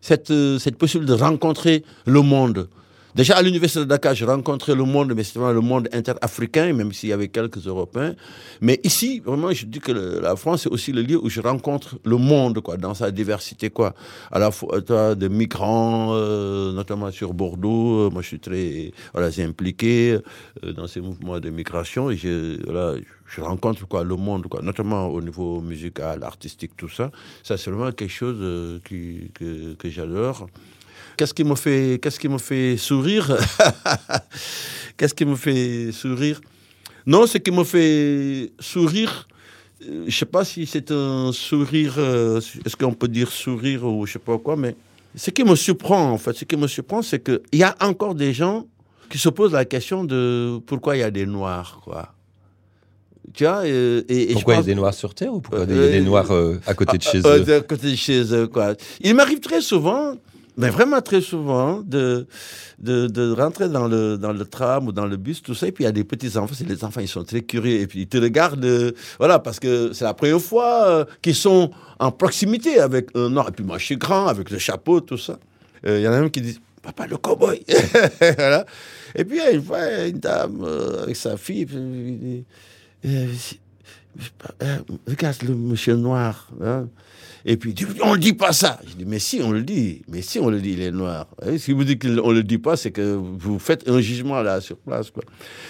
cette, 0.00 0.32
cette 0.58 0.76
possibilité 0.76 1.16
de 1.16 1.22
rencontrer 1.22 1.84
le 2.06 2.22
monde. 2.22 2.68
Déjà, 3.14 3.36
à 3.36 3.42
l'Université 3.42 3.80
de 3.80 3.84
Dakar, 3.86 4.14
je 4.14 4.24
rencontrais 4.24 4.74
le 4.74 4.84
monde, 4.84 5.14
mais 5.14 5.24
c'était 5.24 5.40
le 5.52 5.60
monde 5.60 5.88
interafricain, 5.92 6.72
même 6.74 6.92
s'il 6.92 7.08
y 7.08 7.12
avait 7.12 7.28
quelques 7.28 7.66
Européens. 7.66 8.14
Mais 8.60 8.78
ici, 8.84 9.20
vraiment, 9.20 9.50
je 9.52 9.64
dis 9.66 9.80
que 9.80 9.92
la 9.92 10.36
France, 10.36 10.62
c'est 10.62 10.68
aussi 10.68 10.92
le 10.92 11.02
lieu 11.02 11.18
où 11.20 11.28
je 11.30 11.40
rencontre 11.40 11.96
le 12.04 12.16
monde, 12.16 12.60
quoi, 12.60 12.76
dans 12.76 12.94
sa 12.94 13.10
diversité, 13.10 13.70
quoi. 13.70 13.94
À 14.30 14.38
la 14.38 14.50
fois, 14.50 14.82
toi, 14.82 15.14
de 15.14 15.26
migrants, 15.28 16.10
euh, 16.12 16.72
notamment 16.72 17.10
sur 17.10 17.32
Bordeaux. 17.32 18.06
Euh, 18.06 18.10
Moi, 18.10 18.22
je 18.22 18.28
suis 18.28 18.40
très, 18.40 18.92
voilà, 19.14 19.30
impliqué 19.38 20.18
euh, 20.64 20.72
dans 20.72 20.86
ces 20.86 21.00
mouvements 21.00 21.40
de 21.40 21.50
migration 21.50 22.10
je, 22.12 22.62
voilà, 22.64 22.94
je 23.26 23.40
rencontre, 23.40 23.86
quoi, 23.88 24.04
le 24.04 24.16
monde, 24.16 24.46
quoi, 24.48 24.60
notamment 24.62 25.06
au 25.08 25.22
niveau 25.22 25.60
musical, 25.60 26.22
artistique, 26.24 26.72
tout 26.76 26.88
ça. 26.88 27.10
Ça, 27.42 27.56
c'est 27.56 27.70
vraiment 27.70 27.92
quelque 27.92 28.12
chose 28.12 28.36
euh, 28.40 28.78
que, 28.84 29.74
que 29.74 29.88
j'adore. 29.90 30.46
Qu'est-ce 31.18 31.34
qui 31.34 31.44
me 31.44 31.56
fait, 31.56 31.98
qu'est-ce 32.00 32.20
qui 32.20 32.28
me 32.28 32.38
fait 32.38 32.76
sourire? 32.76 33.36
Qu'est-ce 34.96 35.14
qui 35.14 35.24
me 35.24 35.34
fait 35.34 35.90
sourire? 35.92 36.40
Non, 37.04 37.26
ce 37.26 37.38
qui 37.38 37.50
me 37.50 37.64
fait 37.64 38.52
sourire, 38.60 39.26
euh, 39.82 40.04
je 40.06 40.16
sais 40.16 40.26
pas 40.26 40.44
si 40.44 40.64
c'est 40.64 40.90
un 40.92 41.32
sourire, 41.32 41.94
euh, 41.98 42.40
est-ce 42.64 42.76
qu'on 42.76 42.94
peut 42.94 43.08
dire 43.08 43.30
sourire 43.32 43.84
ou 43.84 44.06
je 44.06 44.12
sais 44.12 44.18
pas 44.20 44.38
quoi, 44.38 44.56
mais 44.56 44.76
ce 45.16 45.30
qui 45.30 45.42
me 45.42 45.56
surprend 45.56 46.12
en 46.12 46.18
fait, 46.18 46.34
ce 46.34 46.44
qui 46.44 46.56
me 46.56 46.68
surprend, 46.68 47.02
c'est 47.02 47.22
qu'il 47.22 47.40
y 47.52 47.64
a 47.64 47.74
encore 47.80 48.14
des 48.14 48.32
gens 48.32 48.66
qui 49.10 49.18
se 49.18 49.28
posent 49.28 49.52
la 49.52 49.64
question 49.64 50.04
de 50.04 50.60
pourquoi 50.66 50.96
il 50.96 51.00
y 51.00 51.02
a 51.02 51.10
des 51.10 51.26
noirs, 51.26 51.80
quoi. 51.82 52.14
Tu 53.34 53.44
vois, 53.44 53.62
euh, 53.64 54.02
et, 54.08 54.32
Pourquoi 54.32 54.54
il 54.54 54.56
y 54.58 54.60
a 54.60 54.64
des 54.64 54.74
noirs 54.74 54.94
sur 54.94 55.14
Terre 55.14 55.34
ou 55.34 55.40
pourquoi 55.40 55.60
Euh, 55.60 55.66
il 55.68 55.76
y 55.76 55.84
a 55.84 55.90
des 55.90 56.00
noirs 56.00 56.30
euh, 56.32 56.60
à 56.66 56.74
côté 56.74 56.98
de 56.98 57.02
chez 57.02 57.18
eux? 57.18 57.40
de 57.40 57.60
côté 57.60 57.90
de 57.90 57.96
chez 57.96 58.34
eux, 58.34 58.46
quoi. 58.46 58.74
Il 59.00 59.14
m'arrive 59.14 59.40
très 59.40 59.60
souvent, 59.60 60.14
mais 60.58 60.70
vraiment 60.70 61.00
très 61.00 61.20
souvent, 61.20 61.82
de, 61.82 62.26
de, 62.80 63.32
rentrer 63.32 63.68
dans 63.68 63.86
le, 63.86 64.18
dans 64.18 64.32
le 64.32 64.44
tram 64.44 64.88
ou 64.88 64.92
dans 64.92 65.06
le 65.06 65.16
bus, 65.16 65.40
tout 65.40 65.54
ça, 65.54 65.68
et 65.68 65.72
puis 65.72 65.84
il 65.84 65.86
y 65.86 65.88
a 65.88 65.92
des 65.92 66.02
petits-enfants, 66.02 66.54
les 66.66 66.84
enfants, 66.84 67.00
ils 67.00 67.06
sont 67.08 67.22
très 67.22 67.42
curieux, 67.42 67.80
et 67.80 67.86
puis 67.86 68.00
ils 68.02 68.08
te 68.08 68.18
regardent, 68.18 68.64
euh, 68.64 68.90
voilà, 69.18 69.38
parce 69.38 69.60
que 69.60 69.92
c'est 69.92 70.04
la 70.04 70.14
première 70.14 70.40
fois 70.40 70.88
euh, 70.88 71.04
qu'ils 71.22 71.36
sont 71.36 71.70
en 72.00 72.10
proximité 72.10 72.80
avec 72.80 73.10
un 73.14 73.30
noir. 73.30 73.48
Et 73.48 73.52
puis 73.52 73.64
moi, 73.64 73.78
je 73.78 73.84
suis 73.84 73.96
grand, 73.96 74.26
avec 74.26 74.50
le 74.50 74.58
chapeau, 74.58 75.00
tout 75.00 75.16
ça. 75.16 75.38
Euh, 75.86 76.00
Il 76.00 76.02
y 76.02 76.08
en 76.08 76.12
a 76.12 76.16
un 76.18 76.28
qui 76.28 76.40
dit, 76.40 76.58
papa, 76.82 77.06
le 77.06 77.16
cowboy. 77.18 77.64
voilà. 78.36 78.66
Et 79.14 79.24
puis, 79.24 79.38
une 79.52 79.62
fois, 79.62 80.06
une 80.06 80.18
dame 80.18 80.66
avec 81.02 81.14
sa 81.14 81.36
fille, 81.36 81.66
puis, 81.66 82.44
regarde 85.06 85.42
le 85.44 85.54
monsieur 85.54 85.94
noir. 85.94 86.48
hein. 86.60 86.88
Et 87.44 87.56
puis, 87.56 87.74
on 88.02 88.14
ne 88.14 88.18
dit 88.18 88.32
pas 88.32 88.52
ça. 88.52 88.80
Je 88.86 88.94
dis, 88.94 89.04
mais 89.04 89.18
si, 89.18 89.40
on 89.42 89.52
le 89.52 89.62
dit. 89.62 90.02
Mais 90.08 90.22
si, 90.22 90.38
on 90.38 90.50
le 90.50 90.60
dit, 90.60 90.72
il 90.72 90.82
est 90.82 90.90
noir. 90.90 91.26
Et 91.46 91.58
si 91.58 91.72
vous 91.72 91.84
dites 91.84 92.02
qu'on 92.02 92.28
ne 92.28 92.34
le 92.34 92.42
dit 92.42 92.58
pas, 92.58 92.76
c'est 92.76 92.90
que 92.90 93.14
vous 93.14 93.58
faites 93.58 93.88
un 93.88 94.00
jugement 94.00 94.40
là, 94.42 94.60
sur 94.60 94.76
place. 94.76 95.10
Quoi. 95.10 95.22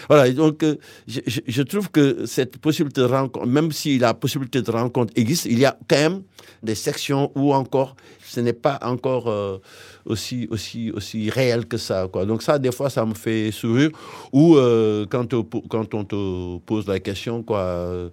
Voilà, 0.08 0.30
donc, 0.32 0.62
euh, 0.62 0.76
je, 1.06 1.62
trouve 1.62 1.90
que 1.90 2.26
cette 2.26 2.58
possibilité 2.58 3.00
de 3.00 3.06
rencontre, 3.06 3.46
même 3.46 3.72
si 3.72 3.98
la 3.98 4.14
possibilité 4.14 4.62
de 4.62 4.70
rencontre 4.70 5.12
existe, 5.16 5.44
il 5.44 5.58
y 5.58 5.64
a 5.64 5.76
quand 5.88 5.96
même 5.96 6.22
des 6.62 6.74
sections 6.74 7.30
où 7.34 7.52
encore, 7.52 7.96
ce 8.26 8.40
n'est 8.40 8.52
pas 8.52 8.78
encore 8.82 9.28
euh, 9.28 9.58
aussi, 10.04 10.48
aussi, 10.50 10.90
aussi 10.90 11.30
réel 11.30 11.66
que 11.66 11.76
ça. 11.76 12.08
Quoi. 12.10 12.24
Donc 12.24 12.42
ça, 12.42 12.58
des 12.58 12.72
fois, 12.72 12.90
ça 12.90 13.04
me 13.04 13.14
fait 13.14 13.50
sourire. 13.52 13.90
Ou 14.32 14.56
euh, 14.56 15.06
quand, 15.08 15.34
quand 15.68 15.94
on 15.94 16.04
te 16.04 16.58
pose 16.58 16.86
la 16.86 16.98
question, 17.00 17.42
quoi, 17.42 18.10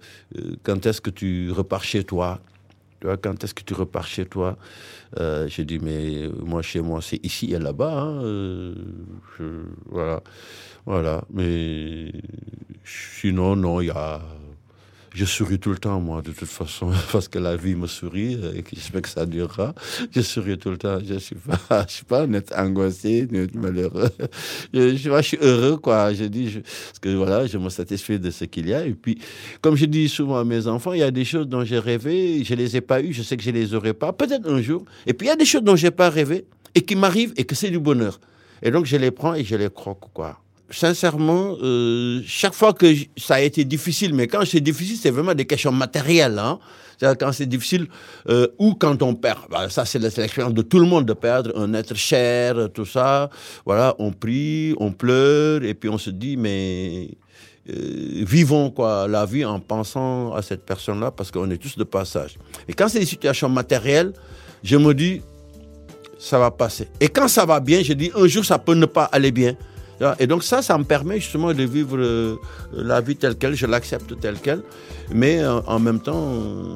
quand 0.62 0.84
est-ce 0.84 1.00
que 1.00 1.10
tu 1.10 1.50
repars 1.50 1.82
chez 1.84 2.04
toi? 2.04 2.40
Tu 3.00 3.06
vois, 3.06 3.16
quand 3.16 3.42
est-ce 3.44 3.54
que 3.54 3.62
tu 3.62 3.74
repars 3.74 4.06
chez 4.06 4.26
toi? 4.26 4.56
Euh, 5.20 5.48
J'ai 5.48 5.64
dit, 5.64 5.78
mais 5.80 6.28
moi, 6.44 6.62
chez 6.62 6.80
moi, 6.80 7.00
c'est 7.02 7.24
ici 7.24 7.52
et 7.54 7.58
là-bas. 7.58 8.00
hein, 8.02 8.22
euh, 8.24 8.74
voilà. 9.86 10.22
Voilà. 10.86 11.24
Mais 11.30 12.12
sinon, 12.84 13.56
non, 13.56 13.80
il 13.80 13.86
y 13.88 13.90
a. 13.90 14.20
Je 15.18 15.24
souris 15.24 15.58
tout 15.58 15.70
le 15.70 15.78
temps, 15.78 15.98
moi, 15.98 16.20
de 16.20 16.30
toute 16.30 16.46
façon, 16.46 16.90
parce 17.12 17.26
que 17.26 17.38
la 17.38 17.56
vie 17.56 17.74
me 17.74 17.86
sourit 17.86 18.34
et 18.54 18.60
que 18.62 18.76
j'espère 18.76 19.00
que 19.00 19.08
ça 19.08 19.24
durera. 19.24 19.74
Je 20.14 20.20
souris 20.20 20.58
tout 20.58 20.68
le 20.68 20.76
temps. 20.76 20.98
Je 21.02 21.14
ne 21.14 21.18
suis 21.18 21.36
pas, 21.36 21.86
je 21.88 21.92
suis 21.94 22.04
pas 22.04 22.26
net 22.26 22.52
angoissé, 22.54 23.26
net 23.30 23.54
malheureux. 23.54 24.10
Je, 24.74 24.94
je, 24.94 25.10
je 25.10 25.22
suis 25.22 25.38
heureux, 25.40 25.78
quoi. 25.78 26.12
Je 26.12 26.24
dis, 26.24 26.50
je- 26.50 26.60
parce 26.60 26.98
que 27.00 27.08
voilà, 27.16 27.46
je 27.46 27.56
me 27.56 27.70
satisfais 27.70 28.18
de 28.18 28.30
ce 28.30 28.44
qu'il 28.44 28.68
y 28.68 28.74
a. 28.74 28.84
Et 28.84 28.92
puis, 28.92 29.18
comme 29.62 29.74
je 29.76 29.86
dis 29.86 30.06
souvent 30.10 30.36
à 30.38 30.44
mes 30.44 30.66
enfants, 30.66 30.92
il 30.92 30.98
y 31.00 31.02
a 31.02 31.10
des 31.10 31.24
choses 31.24 31.46
dont 31.48 31.64
j'ai 31.64 31.78
rêvé, 31.78 32.44
je 32.44 32.54
les 32.54 32.76
ai 32.76 32.82
pas 32.82 33.00
eues, 33.00 33.14
je 33.14 33.22
sais 33.22 33.38
que 33.38 33.42
je 33.42 33.50
les 33.50 33.72
aurai 33.72 33.94
pas, 33.94 34.12
peut-être 34.12 34.46
un 34.50 34.60
jour. 34.60 34.84
Et 35.06 35.14
puis, 35.14 35.28
il 35.28 35.30
y 35.30 35.32
a 35.32 35.36
des 35.36 35.46
choses 35.46 35.62
dont 35.62 35.76
j'ai 35.76 35.90
pas 35.90 36.10
rêvé 36.10 36.44
et 36.74 36.82
qui 36.82 36.94
m'arrivent 36.94 37.32
et 37.38 37.44
que 37.44 37.54
c'est 37.54 37.70
du 37.70 37.78
bonheur. 37.78 38.20
Et 38.62 38.70
donc, 38.70 38.84
je 38.84 38.96
les 38.98 39.10
prends 39.10 39.32
et 39.34 39.44
je 39.44 39.56
les 39.56 39.70
croque, 39.70 40.12
quoi. 40.12 40.38
Sincèrement, 40.68 41.56
euh, 41.62 42.20
chaque 42.26 42.54
fois 42.54 42.72
que 42.72 42.92
ça 43.16 43.36
a 43.36 43.40
été 43.40 43.64
difficile, 43.64 44.12
mais 44.14 44.26
quand 44.26 44.44
c'est 44.44 44.60
difficile, 44.60 44.96
c'est 44.96 45.10
vraiment 45.10 45.34
des 45.34 45.44
questions 45.44 45.70
matérielles. 45.70 46.38
Hein. 46.38 46.58
C'est-à-dire 46.98 47.18
quand 47.18 47.32
c'est 47.32 47.46
difficile 47.46 47.86
euh, 48.28 48.48
ou 48.58 48.74
quand 48.74 49.00
on 49.02 49.14
perd. 49.14 49.40
Bah, 49.48 49.68
ça, 49.68 49.84
c'est 49.84 50.00
l'expérience 50.00 50.54
de 50.54 50.62
tout 50.62 50.80
le 50.80 50.86
monde 50.86 51.04
de 51.04 51.12
perdre 51.12 51.52
un 51.56 51.72
être 51.74 51.94
cher, 51.94 52.68
tout 52.74 52.84
ça. 52.84 53.30
Voilà, 53.64 53.94
on 53.98 54.10
prie, 54.12 54.74
on 54.78 54.90
pleure, 54.90 55.62
et 55.62 55.74
puis 55.74 55.88
on 55.88 55.98
se 55.98 56.10
dit, 56.10 56.36
mais 56.36 57.10
euh, 57.68 58.24
vivons 58.26 58.70
quoi, 58.70 59.06
la 59.08 59.24
vie 59.24 59.44
en 59.44 59.60
pensant 59.60 60.34
à 60.34 60.42
cette 60.42 60.64
personne-là, 60.64 61.12
parce 61.12 61.30
qu'on 61.30 61.50
est 61.50 61.58
tous 61.58 61.78
de 61.78 61.84
passage. 61.84 62.38
Et 62.66 62.72
quand 62.72 62.88
c'est 62.88 63.00
des 63.00 63.06
situations 63.06 63.48
matérielles, 63.48 64.12
je 64.64 64.76
me 64.76 64.94
dis, 64.94 65.22
ça 66.18 66.38
va 66.38 66.50
passer. 66.50 66.88
Et 67.00 67.08
quand 67.08 67.28
ça 67.28 67.44
va 67.44 67.60
bien, 67.60 67.82
je 67.82 67.92
dis, 67.92 68.10
un 68.16 68.26
jour, 68.26 68.44
ça 68.44 68.58
peut 68.58 68.74
ne 68.74 68.86
pas 68.86 69.04
aller 69.04 69.30
bien. 69.30 69.54
Et 70.18 70.26
donc 70.26 70.42
ça, 70.42 70.60
ça 70.62 70.76
me 70.76 70.84
permet 70.84 71.20
justement 71.20 71.54
de 71.54 71.62
vivre 71.62 71.96
euh, 71.96 72.36
la 72.72 73.00
vie 73.00 73.16
telle 73.16 73.36
qu'elle, 73.36 73.54
je 73.54 73.66
l'accepte 73.66 74.20
telle 74.20 74.38
qu'elle, 74.38 74.62
mais 75.10 75.38
euh, 75.40 75.60
en 75.66 75.78
même 75.78 76.00
temps, 76.00 76.32
euh, 76.32 76.74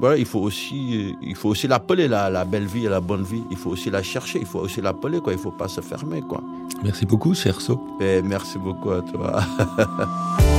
voilà, 0.00 0.16
il 0.16 0.26
faut 0.26 0.40
aussi, 0.40 1.14
il 1.22 1.36
faut 1.36 1.50
aussi 1.50 1.68
l'appeler 1.68 2.08
la, 2.08 2.28
la, 2.30 2.44
belle 2.44 2.66
vie 2.66 2.86
et 2.86 2.88
la 2.88 3.00
bonne 3.00 3.22
vie. 3.22 3.42
Il 3.50 3.56
faut 3.56 3.70
aussi 3.70 3.90
la 3.90 4.02
chercher, 4.02 4.40
il 4.40 4.46
faut 4.46 4.58
aussi 4.58 4.80
l'appeler, 4.80 5.20
quoi. 5.20 5.32
Il 5.32 5.38
faut 5.38 5.52
pas 5.52 5.68
se 5.68 5.80
fermer, 5.80 6.20
quoi. 6.20 6.42
Merci 6.82 7.06
beaucoup, 7.06 7.32
cher 7.34 7.60
So. 7.60 7.80
Et 8.00 8.22
merci 8.22 8.58
beaucoup 8.58 8.90
à 8.90 9.02
toi. 9.02 9.40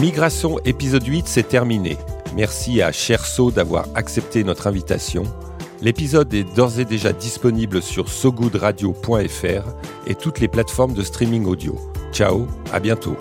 Migration 0.00 0.60
épisode 0.64 1.04
8, 1.04 1.26
c'est 1.26 1.48
terminé. 1.48 1.98
Merci 2.38 2.82
à 2.82 2.92
Cherso 2.92 3.50
d'avoir 3.50 3.88
accepté 3.96 4.44
notre 4.44 4.68
invitation. 4.68 5.24
L'épisode 5.82 6.32
est 6.34 6.44
d'ores 6.44 6.78
et 6.78 6.84
déjà 6.84 7.12
disponible 7.12 7.82
sur 7.82 8.08
sogoodradio.fr 8.08 9.74
et 10.06 10.14
toutes 10.14 10.38
les 10.38 10.46
plateformes 10.46 10.94
de 10.94 11.02
streaming 11.02 11.46
audio. 11.46 11.76
Ciao, 12.12 12.46
à 12.72 12.78
bientôt. 12.78 13.16